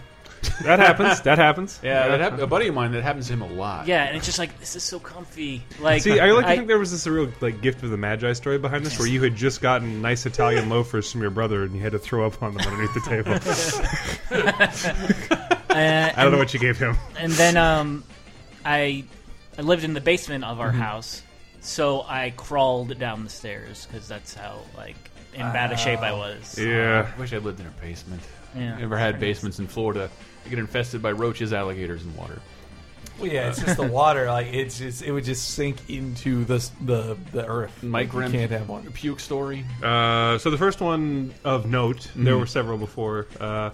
[0.65, 1.21] That happens.
[1.23, 1.79] That happens.
[1.83, 3.87] Yeah, that hap- a buddy of mine that happens to him a lot.
[3.87, 5.63] Yeah, and it's just like this is so comfy.
[5.81, 8.33] Like, See, I like to think there was this real like gift of the magi
[8.33, 11.75] story behind this, where you had just gotten nice Italian loafers from your brother, and
[11.75, 13.33] you had to throw up on them underneath the table.
[15.71, 16.97] uh, I don't know what you gave him.
[17.19, 18.05] and then um,
[18.65, 19.05] I
[19.59, 20.81] I lived in the basement of our Mm-hmm.
[20.81, 21.23] house,
[21.61, 24.97] so I crawled down the stairs because that's how like
[25.35, 26.59] in bad a shape I was.
[26.59, 27.11] Yeah.
[27.15, 28.23] I wish I lived in a basement.
[28.57, 28.79] Yeah.
[28.81, 30.11] Ever had basements in Florida?
[30.45, 32.41] You get infested by roaches, alligators, and water.
[33.19, 34.27] Well, yeah, it's just the water.
[34.27, 37.83] Like it's just, it would just sink into the the the earth.
[37.83, 38.91] Mike you Grimm can't have one.
[38.93, 39.65] puke story.
[39.83, 43.27] Uh, so the first one of note, there were several before.
[43.39, 43.71] Uh,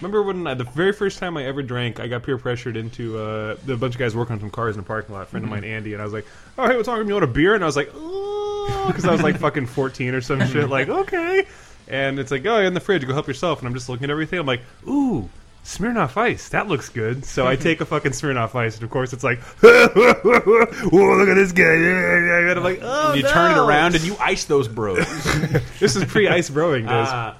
[0.00, 3.18] remember when uh, the very first time I ever drank, I got peer pressured into
[3.18, 5.22] uh, the bunch of guys working on some cars in a parking lot.
[5.22, 6.26] A friend of mine, Andy, and I was like,
[6.58, 7.06] "Oh, hey, what's wrong?
[7.06, 10.14] You want a beer?" And I was like, "Oh," because I was like fucking fourteen
[10.14, 10.68] or some shit.
[10.68, 11.46] Like, okay.
[11.86, 13.06] And it's like, "Oh, in the fridge.
[13.06, 14.38] Go help yourself." And I'm just looking at everything.
[14.38, 15.28] I'm like, "Ooh."
[15.64, 17.24] Smirnoff Ice, that looks good.
[17.24, 21.34] So I take a fucking Smirnoff Ice, and of course it's like, whoa, look at
[21.34, 21.64] this guy.
[21.74, 24.98] And I'm like, oh, you turn it around and you ice those bros.
[25.80, 27.08] This is pre-ice brewing days.
[27.08, 27.36] Ah.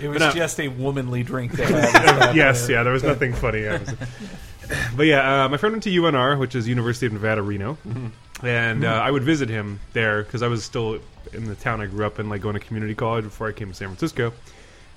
[0.00, 1.52] It was But, uh, just a womanly drink.
[1.52, 3.62] That had yes, yeah, there was nothing funny.
[3.62, 3.94] Yeah, it was-
[4.96, 7.76] but yeah, uh, my friend went to UNR, which is University of Nevada, Reno,
[8.42, 11.00] and uh, I would visit him there because I was still
[11.34, 13.68] in the town I grew up in, like going to community college before I came
[13.68, 14.32] to San Francisco.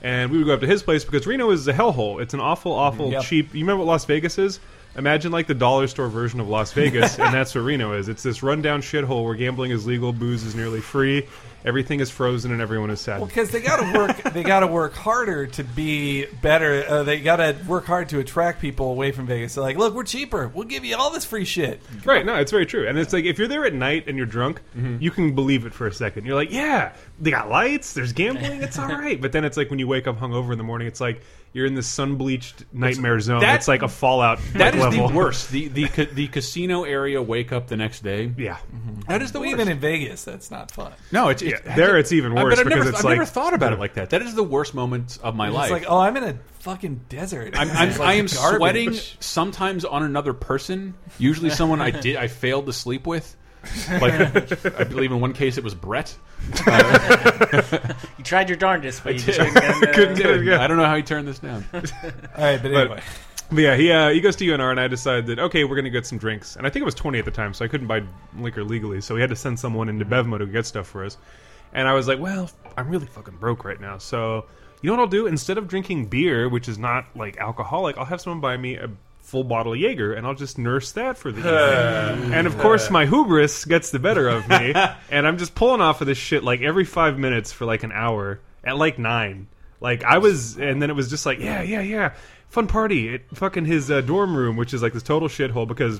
[0.05, 2.21] And we would go up to his place because Reno is a hellhole.
[2.21, 3.23] It's an awful, awful mm, Yep.
[3.23, 3.55] cheap.
[3.55, 4.59] You remember what Las Vegas is?
[4.97, 8.07] Imagine like the dollar store version of Las Vegas, and that's what Reno is.
[8.07, 11.27] It's this rundown shithole where gambling is legal, booze is nearly free,
[11.65, 13.17] everything is frozen, and everyone is sad.
[13.19, 16.85] Well, because they got to work, they got to work harder to be better.
[16.87, 19.55] Uh, they got to work hard to attract people away from Vegas.
[19.55, 20.47] They're like, look, we're cheaper.
[20.47, 21.81] We'll give you all this free shit.
[22.05, 22.87] Right, no, it's very true.
[22.87, 24.61] And it's like if you're there at night and you're drunk,
[24.99, 26.25] you can believe it for a second.
[26.25, 29.19] You're like, yeah, they got lights, there's gambling, it's all right.
[29.19, 31.21] But then it's like when you wake up hungover in the morning, it's like
[31.55, 33.39] you're in this sun bleached nightmare zone.
[33.39, 35.07] that- It's like a Fallout That is level.
[35.07, 35.49] the worst.
[35.51, 37.21] The the ca- the casino area.
[37.21, 38.31] Wake up the next day.
[38.37, 38.99] Yeah, mm-hmm.
[39.07, 39.61] That is the Well, worst.
[39.61, 40.91] even in Vegas, that's not fun.
[41.13, 43.05] no, it's, it's Yeah, there it's even I- worse But I've because never, it's I've
[43.05, 44.09] like- never thought about it like that.
[44.09, 45.71] That is the worst moment of my It's life.
[45.71, 47.55] like, oh, I'm in a fucking desert.
[47.57, 48.57] I'm, I'm, like I am garbage.
[48.59, 50.93] sweating sometimes on another person.
[51.17, 53.35] Usually, someone I did I failed to sleep with.
[54.01, 56.15] Like I believe in one case it was Brett.
[58.17, 59.53] You tried your darndest, but you just did.
[59.53, 60.61] couldn't get Couldn't get it, yeah.
[60.61, 61.65] I don't know how he turned this down.
[61.73, 61.81] All
[62.37, 63.01] right, but anyway.
[63.51, 65.89] But yeah, he uh, he goes to UNR, and I decide that okay, we're gonna
[65.91, 67.87] get some drinks, and I think it was twenty at the time, so I couldn't
[67.87, 68.01] buy
[68.37, 71.17] liquor legally, so we had to send someone into Bevmo to get stuff for us,
[71.73, 74.45] and I was like, well, I'm really fucking broke right now, so
[74.81, 75.27] you know what I'll do?
[75.27, 78.89] Instead of drinking beer, which is not like alcoholic, I'll have someone buy me a
[79.35, 81.39] full bottle of Jaeger, and I'll just nurse that for the
[82.15, 82.33] evening.
[82.33, 84.73] and of course, my hubris gets the better of me,
[85.11, 87.91] and I'm just pulling off of this shit like every five minutes for like an
[87.91, 89.47] hour at like nine.
[89.81, 92.13] Like I was, and then it was just like, yeah, yeah, yeah,
[92.47, 95.99] fun party at fucking his uh, dorm room, which is like this total shithole because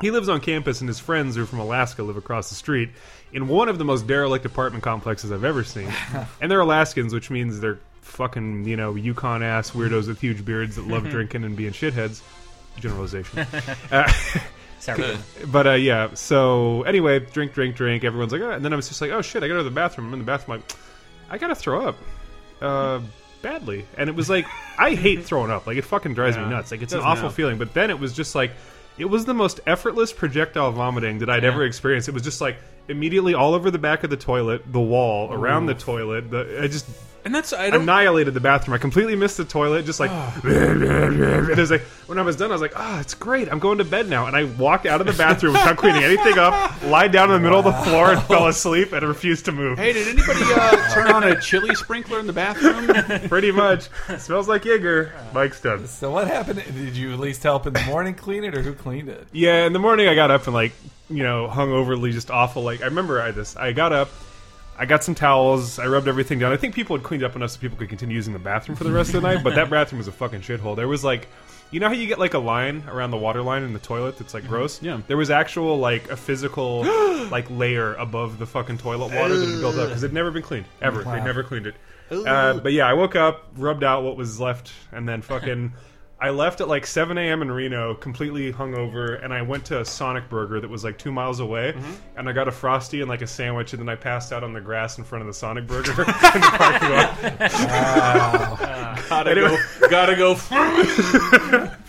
[0.00, 2.90] he lives on campus and his friends who are from Alaska live across the street
[3.32, 5.92] in one of the most derelict apartment complexes I've ever seen,
[6.40, 10.76] and they're Alaskans, which means they're fucking you know Yukon ass weirdos with huge beards
[10.76, 12.22] that love drinking and being shitheads.
[12.80, 13.46] Generalization.
[13.90, 14.10] Uh,
[14.80, 15.16] Sorry.
[15.48, 18.04] but uh, yeah, so anyway, drink, drink, drink.
[18.04, 19.68] Everyone's like, oh, and then I was just like, oh shit, I gotta go to
[19.68, 20.06] the bathroom.
[20.08, 20.72] I'm in the bathroom, like,
[21.28, 21.96] I gotta throw up,
[22.60, 23.00] uh,
[23.42, 23.86] badly.
[23.96, 24.46] And it was like,
[24.78, 25.66] I hate throwing up.
[25.66, 26.70] Like, it fucking drives me nuts.
[26.70, 27.30] Like, it's It an awful now.
[27.30, 27.58] feeling.
[27.58, 28.52] But then it was just like,
[28.98, 32.08] it was the most effortless projectile vomiting that I'd ever experienced.
[32.08, 32.56] It was just like
[32.88, 36.30] immediately all over the back of the toilet, the wall, around the toilet.
[36.30, 36.86] The, I just
[37.24, 37.82] And that's I don't.
[37.82, 38.74] annihilated the bathroom.
[38.74, 39.84] I completely missed the toilet.
[39.84, 40.10] Just like,
[40.44, 40.82] and
[41.50, 43.50] it was like when I was done, I was like, "Ah, it's great.
[43.50, 46.38] I'm going to bed now." And I walked out of the bathroom without cleaning anything
[46.38, 49.52] up, lied down in the middle of the floor, and fell asleep, and refused to
[49.52, 49.78] move.
[49.78, 52.86] Hey, did anybody uh, turn on a chili sprinkler in the bathroom?
[53.28, 53.88] Pretty much,
[54.18, 55.12] smells like Jaeger.
[55.34, 55.86] Mike's done.
[55.86, 56.62] So what happened?
[56.64, 59.26] Did you at least help in the morning clean it, or who cleaned it?
[59.32, 60.72] Yeah, in the morning I got up and like,
[61.10, 62.62] you know, hung overly just awful.
[62.62, 64.10] Like I remember I this I got up,
[64.78, 66.52] I got some towels, I rubbed everything down.
[66.52, 68.84] I think people had cleaned up enough so people could continue using the bathroom for
[68.84, 70.76] the rest of the night, but that bathroom was a fucking shithole.
[70.76, 71.28] There was like
[71.70, 74.16] you know how you get like a line around the water line in the toilet
[74.16, 74.80] that's like gross?
[74.82, 75.00] Yeah.
[75.06, 76.84] There was actual like a physical
[77.30, 80.42] like layer above the fucking toilet water that had built up because it'd never been
[80.42, 81.02] cleaned ever.
[81.02, 81.74] They never cleaned it.
[82.10, 85.74] Uh, but yeah, I woke up, rubbed out what was left, and then fucking.
[86.20, 87.42] I left at like 7 a.m.
[87.42, 91.12] in Reno, completely hungover, and I went to a Sonic Burger that was like two
[91.12, 91.92] miles away, mm-hmm.
[92.16, 94.52] and I got a frosty and like a sandwich, and then I passed out on
[94.52, 97.22] the grass in front of the Sonic Burger in the parking lot.
[99.08, 99.56] gotta go.
[99.88, 101.70] Gotta go.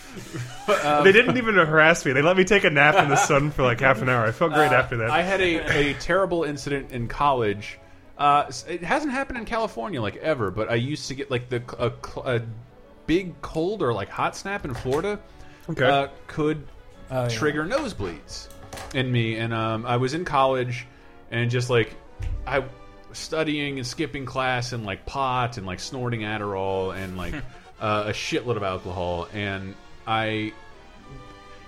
[0.84, 3.50] Um, they didn't even harass me; they let me take a nap in the sun
[3.50, 4.24] for like half an hour.
[4.24, 5.10] I felt great uh, after that.
[5.10, 7.80] I had a, a terrible incident in college.
[8.16, 11.60] Uh, it hasn't happened in California like ever, but I used to get like the
[11.76, 12.42] a, a
[13.10, 15.18] big cold or like hot snap in Florida.
[15.68, 15.84] Okay.
[15.84, 16.64] uh, could
[17.10, 17.28] Oh, yeah.
[17.28, 18.46] trigger nosebleeds
[18.94, 20.86] in me, and um, I was in college
[21.32, 21.96] and just like
[22.46, 22.62] I
[23.12, 27.34] studying and skipping class and like pot and like snorting Adderall and like
[27.80, 29.74] uh, a shitload of alcohol, and
[30.06, 30.52] I.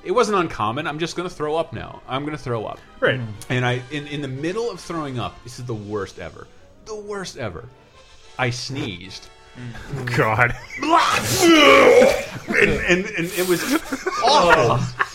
[0.04, 0.86] It wasn't uncommon.
[0.88, 2.02] I'm just going to throw up now.
[2.08, 2.78] I'm going to throw up.
[3.00, 3.20] Right.
[3.48, 6.48] And I, in, in the middle of throwing up, this is the worst ever.
[6.86, 7.68] The worst ever.
[8.36, 9.28] I sneezed.
[9.56, 10.16] Mm.
[10.16, 10.54] God.
[12.48, 13.62] and, and, and it was
[14.24, 14.78] awful.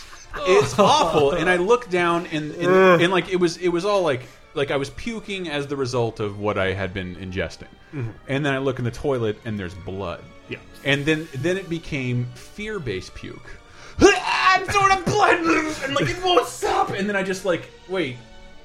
[0.50, 1.32] It's awful.
[1.32, 4.22] And I looked down and, and, and like it was it was all like
[4.54, 7.66] like I was puking as the result of what I had been ingesting.
[7.92, 8.10] Mm-hmm.
[8.28, 10.22] And then I look in the toilet and there's blood.
[10.48, 10.58] Yeah.
[10.84, 13.56] And then then it became fear based puke.
[14.00, 16.90] I'm throwing up blood and like it won't stop.
[16.90, 18.16] And then I just like wait,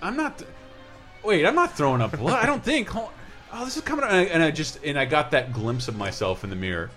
[0.01, 0.43] I'm not.
[1.23, 2.35] Wait, I'm not throwing up blood.
[2.41, 2.89] I don't think.
[2.89, 3.09] Hold-
[3.53, 4.03] Oh, this is coming.
[4.03, 4.11] out.
[4.11, 6.89] And I, and I just and I got that glimpse of myself in the mirror.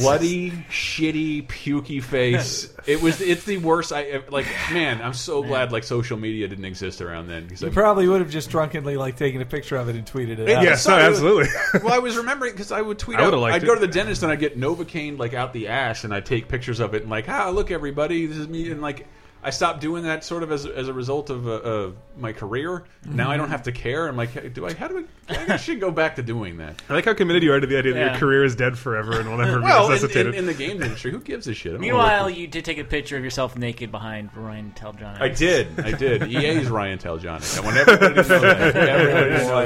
[0.00, 2.72] Bloody, shitty, pukey face.
[2.86, 3.20] It was.
[3.20, 3.92] It's the worst.
[3.92, 4.46] I like.
[4.72, 7.44] Man, I'm so glad like social media didn't exist around then.
[7.44, 10.38] Because You probably would have just drunkenly like taken a picture of it and tweeted
[10.38, 10.48] it.
[10.50, 10.62] out.
[10.62, 11.48] Yes, no, absolutely.
[11.82, 13.26] well, I was remembering because I would tweet I out.
[13.26, 13.80] would've liked I'd go it.
[13.80, 16.78] to the dentist and I'd get Novocaine like out the ass, and I'd take pictures
[16.80, 19.06] of it and like, ah, look everybody, this is me, and like.
[19.44, 22.84] I stopped doing that sort of as, as a result of uh, uh, my career.
[23.04, 24.06] Now I don't have to care.
[24.06, 24.72] I'm like, do I?
[24.74, 25.54] How do I?
[25.54, 26.80] I should go back to doing that.
[26.88, 29.18] I like how committed you are to the idea that your career is dead forever
[29.18, 30.34] and will never be Well, in, resuscitated.
[30.34, 31.74] in, in the games industry, who gives a shit?
[31.74, 35.20] I'm Meanwhile, you did take a picture of yourself naked behind Ryan Teljohn.
[35.20, 36.30] I did, I did.
[36.30, 37.58] EA's Ryan Teljohnic.
[37.58, 38.76] I want everybody to know that.
[38.76, 39.64] Everybody to know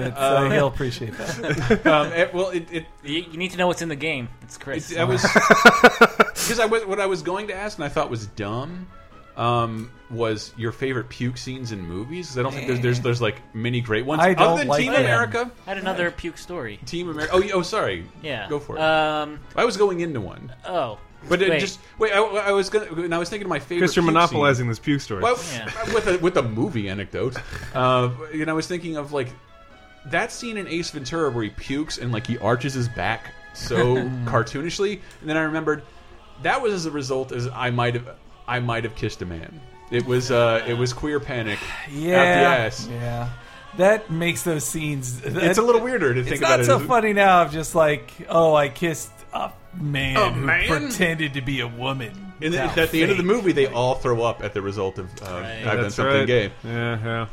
[0.00, 0.06] that.
[0.08, 1.86] It's, uh, he'll appreciate that.
[1.86, 4.28] Um, it- well, it, it You, you need to know what's in the game.
[4.42, 4.90] It's Chris.
[4.90, 8.10] It's, I was because I was what I was going to ask, and I thought
[8.10, 8.86] was dumb.
[9.36, 12.38] Um, was your favorite puke scenes in movies.
[12.38, 14.22] I don't think there's there's there's like many great ones.
[14.22, 15.02] I don't Other than like Team them.
[15.02, 15.50] America.
[15.66, 16.78] I had another puke story.
[16.86, 17.34] Team America.
[17.34, 18.06] Oh, y- oh, sorry.
[18.22, 18.48] Yeah.
[18.48, 18.80] go for it.
[18.82, 19.40] Um.
[19.54, 20.98] I was going into one, Oh.
[21.28, 21.60] but it Wait.
[21.60, 22.12] just wait.
[22.12, 22.86] I, I was gonna.
[22.86, 23.80] And I was thinking of my favorite.
[23.88, 25.22] Chris, you're puke monopolizing this puke story.
[25.22, 25.70] Well, Yeah.
[25.94, 27.36] with a with a movie anecdote,
[27.74, 29.28] uh, and I was thinking of like
[30.06, 33.96] that scene in Ace Ventura where he pukes and like he arches his back so
[34.24, 35.82] cartoonishly, and then I remembered
[36.42, 38.16] that was as a result as I might have
[38.48, 39.60] I might have kissed a man.
[39.90, 41.58] It was uh, it was queer panic.
[41.90, 42.88] Yeah, out the ass.
[42.90, 43.28] yeah.
[43.76, 45.20] That makes those scenes.
[45.22, 46.60] It's a little weirder to think about.
[46.60, 47.42] It's not so as- funny now.
[47.42, 50.66] Of just like, oh, I kissed a man A who man?
[50.68, 52.32] pretended to be a woman.
[52.40, 54.62] And then How at the end of the movie, they all throw up at the
[54.62, 56.26] result of uh, I've done something right.
[56.26, 56.52] gay.
[56.64, 57.26] Yeah, yeah.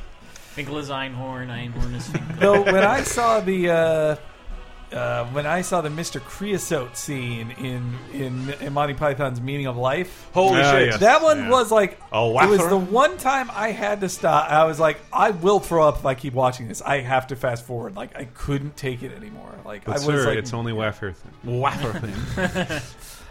[0.53, 1.47] Finkel is Einhorn.
[1.47, 2.36] Einhorn is Finkel.
[2.39, 4.16] Though when I saw the uh,
[4.94, 6.22] uh, when I saw the Mr.
[6.22, 10.88] Creosote scene in, in in Monty Python's Meaning of Life, Holy Ah, shit!
[10.88, 11.00] yes.
[11.00, 11.50] that one Yeah.
[11.50, 14.50] was like Oh, it was the one time I had to stop.
[14.52, 16.82] I was like, I will throw up if I keep watching this.
[16.82, 17.96] I have to fast forward.
[17.96, 19.50] Like I couldn't take it anymore.
[19.66, 21.60] Like But I was sir, like, it's only Waffer thing.
[21.62, 22.82] Wafer thing.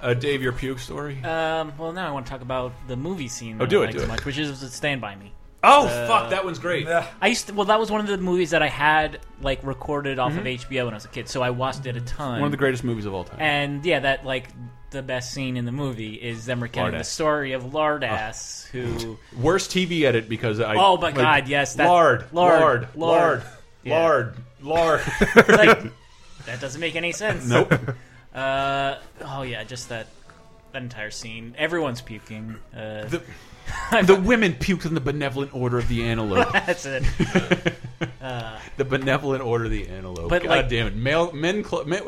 [0.03, 1.23] uh, Dave, your puke story?
[1.25, 3.57] Um, well, now I want to talk about the movie scene.
[3.57, 4.09] Oh, that do I it, like do so it.
[4.09, 5.33] much, which is Stand by Me.
[5.65, 6.31] Oh, uh, fuck!
[6.31, 6.87] That one's great.
[6.89, 9.61] "Ugh." I used to, well, that was one of the movies that I had like
[9.63, 10.39] recorded off Mm-hmm.
[10.41, 12.41] of HBO when I was a kid, so I watched it a ton.
[12.41, 13.39] One of the greatest movies of all time.
[13.41, 14.49] And yeah, that like
[14.91, 19.71] the best scene in the movie is them recounting the story of Lardass, who Worst
[19.71, 20.75] TV edit because I.
[20.77, 23.43] Oh my like, God, yes, that- lard, lard, lard, lard, lard.
[23.85, 23.99] Yeah.
[24.03, 25.01] lard, lard.
[25.49, 25.83] like
[26.47, 27.47] that doesn't make any sense.
[27.49, 27.73] nope.
[28.35, 30.07] Uh, oh yeah, just that
[30.73, 31.55] that entire scene.
[31.59, 32.57] Everyone's puking.
[32.75, 33.23] Uh, The,
[34.05, 36.53] the women puked in the benevolent order of the antelope.
[36.53, 37.03] that's it.
[38.77, 40.29] the benevolent order of the antelope.
[40.29, 41.87] But, God like- damn it, male men club.
[41.87, 42.03] Men,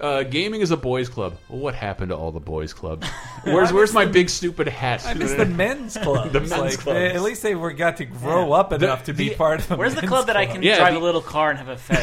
[0.00, 1.36] uh, gaming is a boys' club.
[1.50, 3.06] Well, what happened to all the boys' clubs?
[3.44, 5.04] Where's where's my big stupid hat?
[5.06, 6.32] I miss the men's club.
[6.32, 6.86] The men's clubs.
[7.14, 8.54] at least they were got to grow Yeah.
[8.54, 9.76] up enough to be the- part of the.
[9.76, 11.68] Where's the men's club that I can Yeah, drive the- a little car and have
[11.68, 11.98] a fez?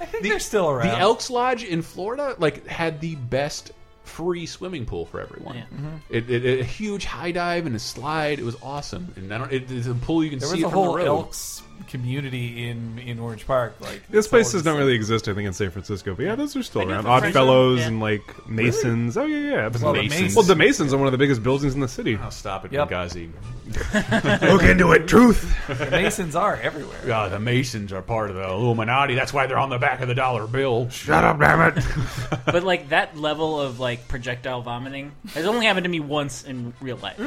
[0.00, 0.86] I think they're still around.
[0.88, 3.72] The Elks Lodge in Florida, like, had the best
[4.08, 5.56] free swimming pool for everyone.
[5.56, 5.62] Yeah.
[5.74, 5.96] Mm-hmm.
[6.10, 8.38] It, it, it- a huge high dive and a slide.
[8.38, 9.12] It was awesome.
[9.16, 10.78] And I don't, it, it's a pool you can there see was a it from
[10.78, 11.06] whole the road.
[11.06, 13.74] Elks community in in Orange Park.
[13.80, 16.14] Like This place does just not like- really exist, I think, in San Francisco.
[16.14, 17.02] But yeah, those are still I do around.
[17.04, 17.86] for Odd French Fellows yeah.
[17.86, 19.16] and like Masons.
[19.16, 19.68] Oh yeah, yeah.
[19.68, 20.10] Well, the Masons.
[20.20, 20.36] Masons.
[20.36, 22.18] Well, the Masons are one of the biggest buildings in the city.
[22.22, 22.88] Oh, stop it, Yep.
[22.88, 23.30] Benghazi.
[24.42, 25.54] Look into it, truth.
[25.68, 26.98] The Masons are everywhere.
[27.06, 29.14] God, the Masons are part of the Illuminati.
[29.14, 30.88] That's why they're on the back of the dollar bill.
[30.88, 31.84] Shut up, damn it.
[32.46, 36.72] but like that level of like projectile vomiting has only happened to me once in
[36.80, 37.20] real life,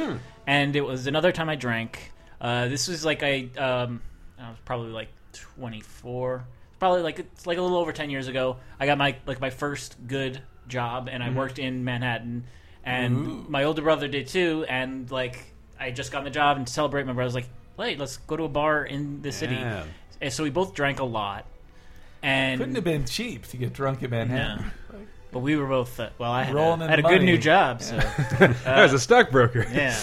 [0.47, 2.11] and it was another time I drank.
[2.39, 4.01] Uh, this was like I, um,
[4.41, 6.43] I was probably like 24,
[6.79, 8.57] probably like it's like a little over 10 years ago.
[8.79, 12.45] I got my like my first good job, and I worked in Manhattan,
[12.83, 14.65] and my older brother did too.
[14.67, 17.95] And like I just gotten the job, and to celebrate, my brother was like, "Hey,
[17.95, 19.83] let's go to a bar in the city." Yeah.
[20.19, 21.45] And so we both drank a lot,
[22.21, 24.71] and Couldn't have been cheap to get drunk in Manhattan.
[25.31, 26.31] but we were both uh, well.
[26.31, 26.55] I had,
[26.89, 27.97] had a good new job, so
[28.65, 29.65] I was a stockbroker.
[29.71, 29.97] yeah.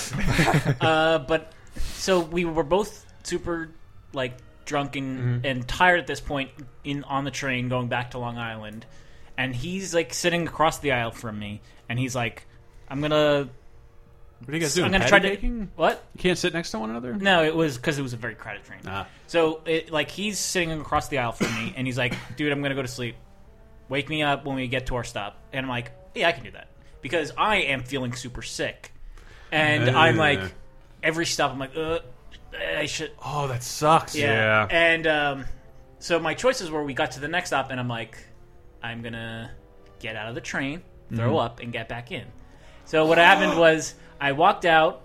[0.80, 1.52] uh, but
[1.94, 3.70] so we were both super
[4.12, 6.50] like drunk and, and tired at this point
[6.84, 8.84] in on the train going back to Long Island,
[9.36, 12.46] and he's like sitting across the aisle from me, and he's like,
[12.88, 13.48] "I'm gonna,
[14.40, 14.86] What are you guys doing?
[14.86, 17.14] I'm gonna try to what." You can't sit next to one another?
[17.14, 18.80] No, it was because it was a very crowded train.
[18.86, 19.06] Ah.
[19.26, 22.62] So, it, like, he's sitting across the aisle from me, and he's like, "Dude, I'm
[22.62, 23.16] gonna go to sleep.
[23.88, 26.44] Wake me up when we get to our stop." And I'm like, "Yeah, I can
[26.44, 26.68] do that,"
[27.00, 28.92] because I am feeling super sick,
[29.50, 30.40] and I'm like,
[31.02, 32.00] every stop, I'm like, "Uh,
[32.54, 34.14] I should." Oh, that sucks.
[34.14, 34.26] Yeah.
[34.26, 34.68] Yeah.
[34.70, 35.44] And um,
[35.98, 38.18] so my choices were: we got to the next stop, and I'm like,
[38.82, 39.50] I'm gonna
[39.98, 40.82] get out of the train,
[41.14, 42.24] throw up, and get back in.
[42.84, 45.02] So what happened was, I walked out.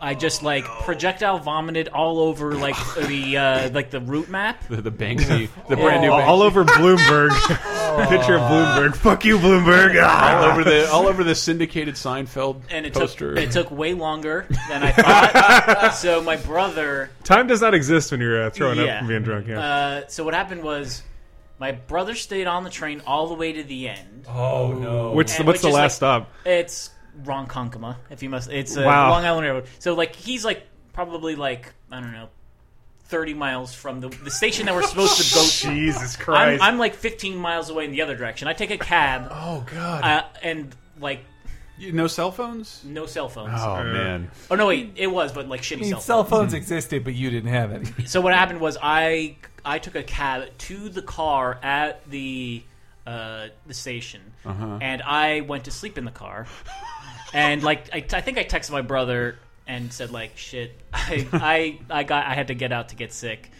[0.00, 2.74] I just like projectile vomited all over like
[3.08, 4.62] the uh, like the route map.
[4.68, 6.26] The, the Banksy, the brand new all, Banksy.
[6.26, 7.30] all over Bloomberg.
[8.08, 8.96] Picture of Bloomberg.
[8.96, 9.94] Fuck you, Bloomberg.
[10.02, 10.38] Ah.
[10.38, 13.34] all over the all over the syndicated Seinfeld and it poster.
[13.34, 15.94] took it took way longer than I thought.
[15.94, 18.84] so my brother, Time does not exist when you're uh, throwing Yeah.
[18.94, 19.46] up from being drunk.
[19.46, 19.60] Yeah.
[19.60, 21.02] uh, so what happened was,
[21.58, 24.26] my brother stayed on the train all the way to the end.
[24.28, 25.12] oh no!
[25.12, 26.30] Which and what's which the is, last like- stop?
[26.44, 26.90] It's
[27.22, 28.50] Ronkonkoma, if you must.
[28.50, 29.10] It's a Wow.
[29.10, 29.66] Long Island Railroad.
[29.78, 32.28] So like he's like probably like I don't know,
[33.04, 35.48] thirty miles from the the station that we're supposed to go to.
[35.74, 36.62] Jesus I'm, Christ.
[36.62, 38.48] I'm like 15 miles away in the other direction.
[38.48, 40.02] I take a cab oh god!
[40.04, 41.20] uh, and like
[41.78, 42.82] You- no cell phones?
[42.84, 43.52] no cell phones.
[43.60, 44.30] Oh man!
[44.50, 46.52] Oh no, wait, it was, but like shitty I mean, cell cell phones.
[46.52, 48.06] phones existed, but you didn't have any.
[48.06, 52.62] So what happened was I I took a cab to the car at the
[53.06, 54.78] uh, the station, Uh-huh.
[54.80, 56.46] and I went to sleep in the car.
[57.34, 61.78] and like I, I think I texted my brother and said like shit I, I
[61.90, 63.50] I got I had to get out to get sick,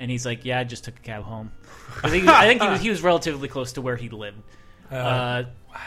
[0.00, 1.52] and he's like yeah I just took a cab home.
[2.02, 4.38] I think I think he was, he was relatively close to where he lived.
[4.90, 5.44] Uh,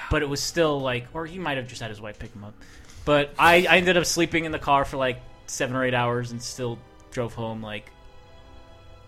[0.10, 2.44] but it was still like, or he might have just had his wife pick him
[2.44, 2.54] up.
[3.04, 6.32] But I, I ended up sleeping in the car for like seven or eight hours
[6.32, 6.78] and still
[7.12, 7.92] drove home like,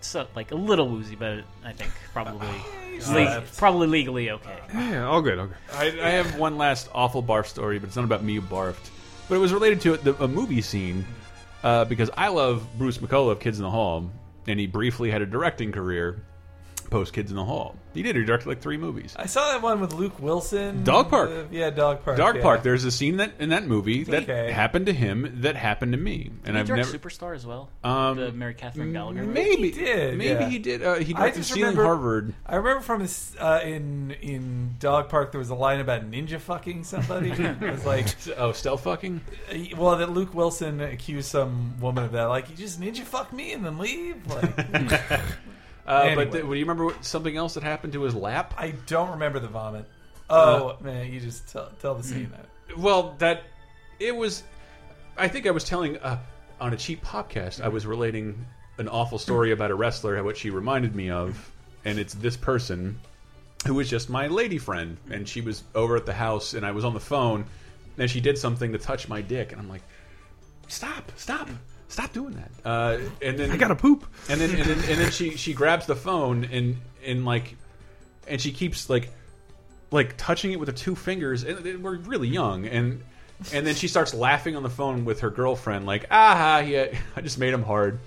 [0.03, 2.47] so like a little woozy, but I think probably
[3.09, 4.59] le- probably legally okay.
[4.73, 5.39] yeah, all good.
[5.39, 5.57] All good.
[5.73, 8.89] I, I have one last awful barf story, but it's not about me who barfed.
[9.29, 11.05] But it was related to the, a movie scene
[11.63, 14.09] uh, because I love Bruce McCulloch of Kids in the Hall,
[14.47, 16.23] and he briefly had a directing career
[16.89, 17.75] post Kids in the Hall.
[17.93, 18.15] He did.
[18.15, 19.15] He directed like three movies.
[19.17, 20.83] I saw that one with Luke Wilson.
[20.83, 21.29] Dog Park.
[21.29, 22.17] Uh, yeah, Dog Park.
[22.17, 22.41] Dog yeah.
[22.41, 22.63] Park.
[22.63, 24.51] There's a scene that in that movie that Okay.
[24.51, 26.97] happened to him that happened to me, and he I've direct never.
[26.97, 27.69] Superstar as well.
[27.83, 29.21] Um, the Mary Catherine Gallagher.
[29.23, 29.33] movie?
[29.33, 30.49] Maybe He did, Maybe yeah.
[30.49, 30.81] he did.
[30.83, 32.33] Uh, he I directed just Stealing remember- Harvard.
[32.47, 36.39] I remember from this uh, in in Dog Park there was a line about ninja
[36.39, 37.29] fucking somebody.
[37.31, 38.07] it was like,
[38.37, 39.21] Oh, stealth fucking.
[39.77, 42.23] well, that Luke Wilson accused some woman of that.
[42.25, 44.15] Like, you just ninja fuck me and then leave.
[44.27, 45.21] Like,
[45.87, 46.25] Uh, Anyway.
[46.25, 48.53] But th- do you remember what, something else that happened to his lap?
[48.57, 49.85] I don't remember the vomit.
[50.29, 52.77] Uh, Oh man, you just tell, tell the scene that.
[52.77, 53.43] Well, that
[53.99, 54.43] it was.
[55.17, 56.17] I think I was telling uh,
[56.59, 57.61] on a cheap podcast.
[57.61, 58.45] I was relating
[58.77, 61.51] an awful story about a wrestler, what she reminded me of,
[61.85, 62.99] and it's this person
[63.67, 66.71] who was just my lady friend, and she was over at the house, and I
[66.71, 67.45] was on the phone,
[67.97, 69.83] and she did something to touch my dick, and I'm like,
[70.67, 71.47] stop, stop.
[71.93, 72.49] Stop doing that.
[72.65, 74.03] Uh, and then I gotta poop.
[74.27, 77.55] and then and then and then she she grabs the phone and and like
[78.27, 79.11] and she keeps like
[79.91, 83.03] like touching it with her two fingers and and we're really young and
[83.53, 87.21] and then she starts laughing on the phone with her girlfriend like ah yeah I
[87.21, 87.99] just made him hard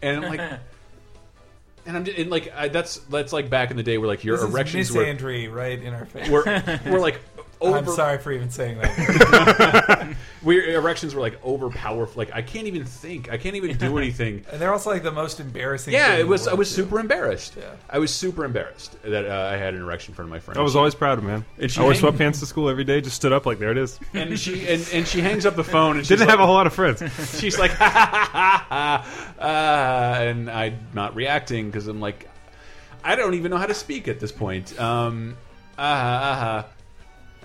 [0.00, 0.40] and I'm like
[1.86, 4.24] and I'm just, and like I, that's that's like back in the day where like
[4.24, 6.30] your This is erections were misandry right in our face.
[6.30, 7.20] We're like
[7.64, 10.14] over I'm sorry for even saying that.
[10.42, 13.96] we erections were like over powerful like I can't even think I can't even do
[14.04, 15.92] anything and they're also like the most embarrassing.
[15.94, 16.46] Yeah, thing it was.
[16.46, 16.82] I was too.
[16.82, 17.54] super embarrassed.
[17.58, 17.70] Yeah.
[17.88, 20.58] I was super embarrassed that uh, I had an erection in front of my friend.
[20.58, 21.44] I was always proud of man.
[21.58, 23.00] And she I wore hang- sweatpants to school every day.
[23.00, 23.98] Just stood up like there it is.
[24.12, 26.46] and she and, and she hangs up the phone and she's Didn't like, have a
[26.46, 27.02] whole lot of friends.
[27.40, 29.04] She's like, ha ha ha
[29.38, 32.28] ha, uh, and I'm not reacting because I'm like,
[33.02, 34.78] I don't even know how to speak at this point.
[34.80, 35.36] Um,
[35.78, 36.73] ah ah ah.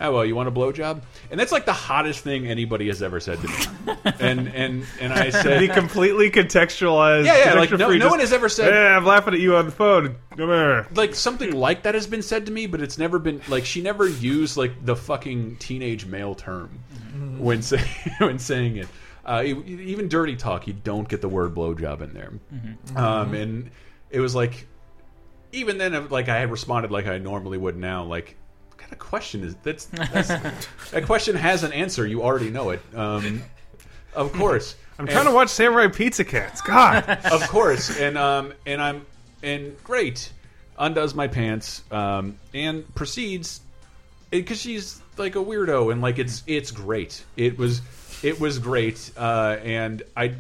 [0.02, 1.02] Oh well, you want a blowjob?
[1.30, 3.96] And that's like the hottest thing anybody has ever said to me.
[4.20, 7.26] and and and I Be said, completely contextualized.
[7.26, 9.56] Yeah, yeah, like, no- no just, one has ever said- Yeah, I'm laughing at you
[9.58, 10.16] on the phone.
[10.38, 10.88] Come here.
[10.96, 13.82] like something like that has been said to me, but it's never been like she
[13.82, 16.80] never used like the fucking teenage male term
[17.38, 17.84] when say,
[18.20, 18.88] when saying it.
[19.26, 22.32] Uh, even dirty talk, you don't get the word blowjob in there.
[22.96, 23.70] Um, and
[24.10, 24.66] it was like,
[25.52, 28.06] even then, like I had responded like I normally would now.
[28.06, 28.49] Like, what
[28.90, 30.28] kind of question is that's, that's
[30.92, 32.06] that question has an answer.
[32.08, 32.82] You already know it.
[32.96, 33.44] Um,
[34.14, 36.62] of course, I'm trying to watch Samurai Pizza Cats.
[36.62, 37.08] God.
[37.32, 39.06] of course, and um, and I'm
[39.44, 40.32] and great
[40.78, 43.62] undoes my pants um, and proceeds
[44.32, 47.24] because she's like a weirdo and like it's it's great.
[47.38, 47.82] It was
[48.24, 50.34] it was great, uh, and I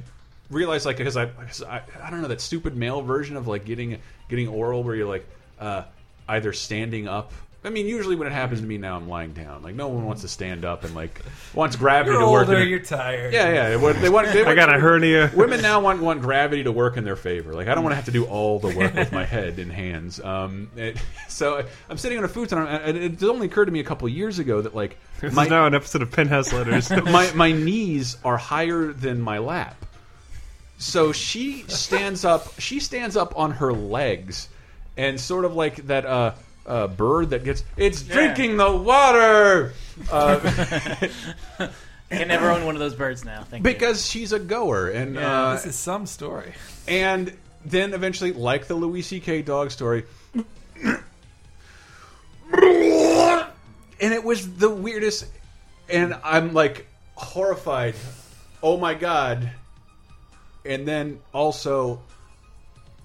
[0.50, 1.26] realized like because I,
[1.68, 5.08] I I don't know that stupid male version of like getting getting oral where you're
[5.08, 5.28] like
[5.60, 5.84] uh,
[6.28, 7.32] either standing up.
[7.62, 9.64] I mean, usually when it happens to me now, I'm lying down.
[9.64, 11.22] Like no one wants to stand up and like
[11.54, 12.48] wants gravity You're to work.
[12.48, 12.62] in older.
[12.64, 12.70] it.
[12.70, 13.34] You're tired.
[13.34, 13.70] Yeah, yeah.
[13.70, 15.30] They want, they want, they I got a hernia.
[15.36, 17.54] Women now want want gravity to work in their favor.
[17.54, 19.70] Like I don't want to have to do all the work with my head and
[19.72, 20.22] hands.
[20.22, 20.98] Um, it,
[21.28, 24.40] so I'm sitting on a futon, and it only occurred to me a couple years
[24.40, 26.90] ago that like This my is now an episode of Penthouse Letters.
[26.90, 29.86] my my knees are higher than my lap.
[30.78, 32.58] So she stands up.
[32.58, 34.48] She stands up on her legs,
[34.96, 36.36] and sort of like that uh,
[36.70, 39.74] uh, bird that gets it's drinking the water.
[40.10, 40.40] Uh,
[42.10, 43.44] I can never own one of those birds now.
[43.44, 43.72] Thank you.
[43.74, 45.48] because she's a goer, and Yeah.
[45.50, 46.54] uh, This is some story.
[46.88, 49.42] and then eventually, like the Louis C.K.
[49.42, 50.06] dog story,
[52.52, 55.26] and it was the weirdest.
[55.90, 57.96] And I'm like horrified.
[58.62, 59.52] Oh my god!
[60.66, 62.02] And then also,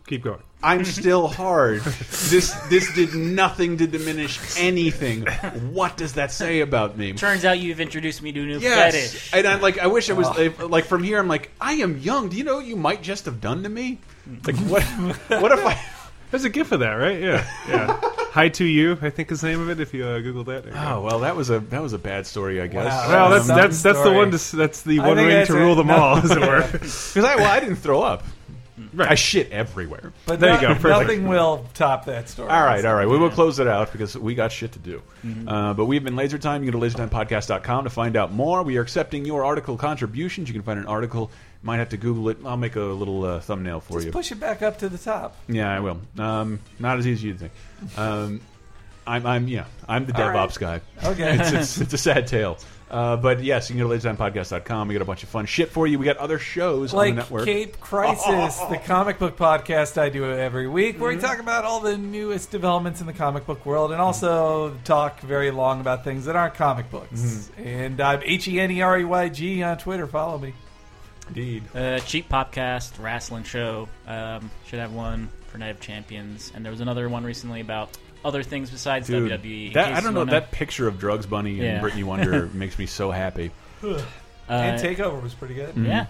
[0.07, 0.41] Keep going.
[0.65, 1.83] I'm still hard.
[1.83, 5.27] this this did nothing to diminish anything.
[5.73, 7.13] What does that say about me?
[7.13, 9.35] Turns out you've introduced me to a new Yes, fetish.
[9.35, 10.27] and I'm like, I wish I was
[10.59, 11.19] like from here.
[11.19, 12.29] I'm like, I am young.
[12.31, 13.99] Do you know what you might just have done to me?
[14.47, 14.83] Like what?
[15.29, 15.81] what if I?
[16.31, 17.21] There's a gif of that, right?
[17.21, 17.47] Yeah.
[17.69, 18.01] Yeah.
[18.33, 19.79] Hi to you, I think is the name of it.
[19.79, 20.65] If you uh, Google that.
[20.65, 20.73] There.
[20.75, 22.87] Oh well, that was a that was a bad story, I guess.
[22.87, 23.09] Wow.
[23.11, 24.33] Well, that's Some that's that's the one.
[24.33, 25.61] To, that's the I one ring that's to it.
[25.61, 25.95] rule them No.
[26.03, 26.63] all, as it were.
[26.73, 28.25] Because I well, I didn't throw up.
[28.95, 29.11] Right.
[29.11, 30.13] I shit everywhere.
[30.27, 30.85] But There you go, perfect.
[31.09, 32.49] Nothing will top that story.
[32.51, 33.09] All right, all right.
[33.09, 35.03] We will close it out because we got shit to do.
[35.47, 36.63] Uh, but we've been Laser Time.
[36.63, 38.63] You can go to lasertimepodcast.com to find out more.
[38.63, 40.49] We are accepting your article contributions.
[40.49, 41.31] You can find an article.
[41.63, 42.37] Might have to Google it.
[42.45, 44.13] I'll make a little uh, thumbnail for Just you.
[44.13, 45.35] push it back up to the top.
[45.49, 45.99] Yeah, I will.
[46.19, 47.53] Um, not as easy as you think.
[47.99, 48.41] Um,
[49.07, 50.49] I'm, I'm, yeah, I'm the All right.
[50.49, 50.81] DevOps guy.
[51.03, 51.37] Okay.
[51.39, 52.59] it's, it's, it's a sad tale.
[52.95, 54.87] Uh, but yes, you can go to lasertimepodcast.com.
[54.87, 55.99] We got a bunch of fun shit for you.
[55.99, 57.45] We got other shows on the Like network.
[57.45, 61.81] Cape Crisis, the comic book podcast I do every week, where we talk about all
[61.81, 66.27] the newest developments in the comic book world and also talk very long about things
[66.27, 67.51] that aren't comic books.
[67.59, 70.07] And I'm H E N E R E Y G on Twitter.
[70.07, 70.55] Follow me.
[71.27, 71.65] Indeed.
[71.75, 73.89] Uh, cheap podcast, wrestling show.
[74.07, 77.99] Um, should have one for Night of Champions, and there was another one recently about
[78.25, 79.75] other things besides Dude, WWE.
[79.75, 80.21] that, I don't know.
[80.21, 81.81] wanna- That picture of Drugs Bunny and Yeah.
[81.81, 83.51] Brittany Wonder makes me so happy.
[83.83, 84.01] Uh,
[84.49, 85.71] and Takeover was pretty good.
[85.71, 85.87] Mm-hmm.
[85.87, 86.07] Yeah,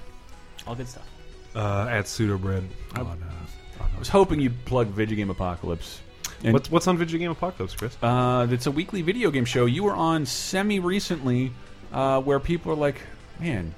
[0.67, 1.07] all good stuff.
[1.55, 2.65] Uh, at pseudo bread.
[2.95, 6.01] I, I was hoping you'd plug Video Game Apocalypse.
[6.43, 7.97] And, What's what's on Video Game Apocalypse, Chris?
[8.03, 9.65] uh, it's a weekly video game show.
[9.67, 11.53] You were on semi recently,
[11.93, 12.97] uh, where people are like,
[13.41, 13.75] "Man,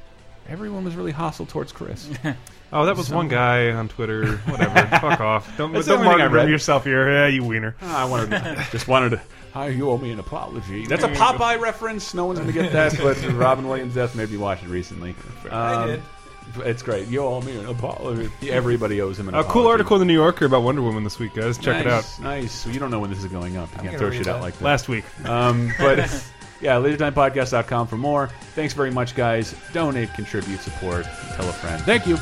[0.49, 2.09] everyone was really hostile towards Chris."
[2.73, 4.37] Oh, that was one guy on Twitter.
[4.39, 4.75] Whatever.
[5.01, 5.57] Fuck off.
[5.57, 6.49] Don't, That's the don't only mark read.
[6.49, 7.11] yourself here.
[7.11, 7.77] Yeah, you wiener.
[7.81, 9.21] I wanted, to, just wanted to.
[9.53, 10.87] Hi, you owe me an apology.
[10.87, 12.13] That's a Popeye reference.
[12.13, 15.15] No one's gonna get that, but Robin Williams' death made me watch it recently.
[15.51, 16.03] I Um, did.
[16.65, 17.09] It's great.
[17.09, 18.31] You owe me an apology.
[18.51, 19.53] Everybody owes him an A apology.
[19.53, 21.59] cool article in the New Yorker about Wonder Woman this week, guys.
[21.59, 22.05] Check it out.
[22.21, 22.67] Nice, Nice.
[22.67, 23.69] You don't know when this is going up.
[23.83, 24.65] You can't throw read shit out like that.
[24.65, 25.05] Last week.
[25.29, 25.99] Um, but
[26.61, 28.29] yeah, lasertimepodcast.com for more.
[28.55, 29.55] Thanks very much, guys.
[29.73, 31.81] Donate, contribute, support, tell a friend.
[31.83, 32.17] Thank you.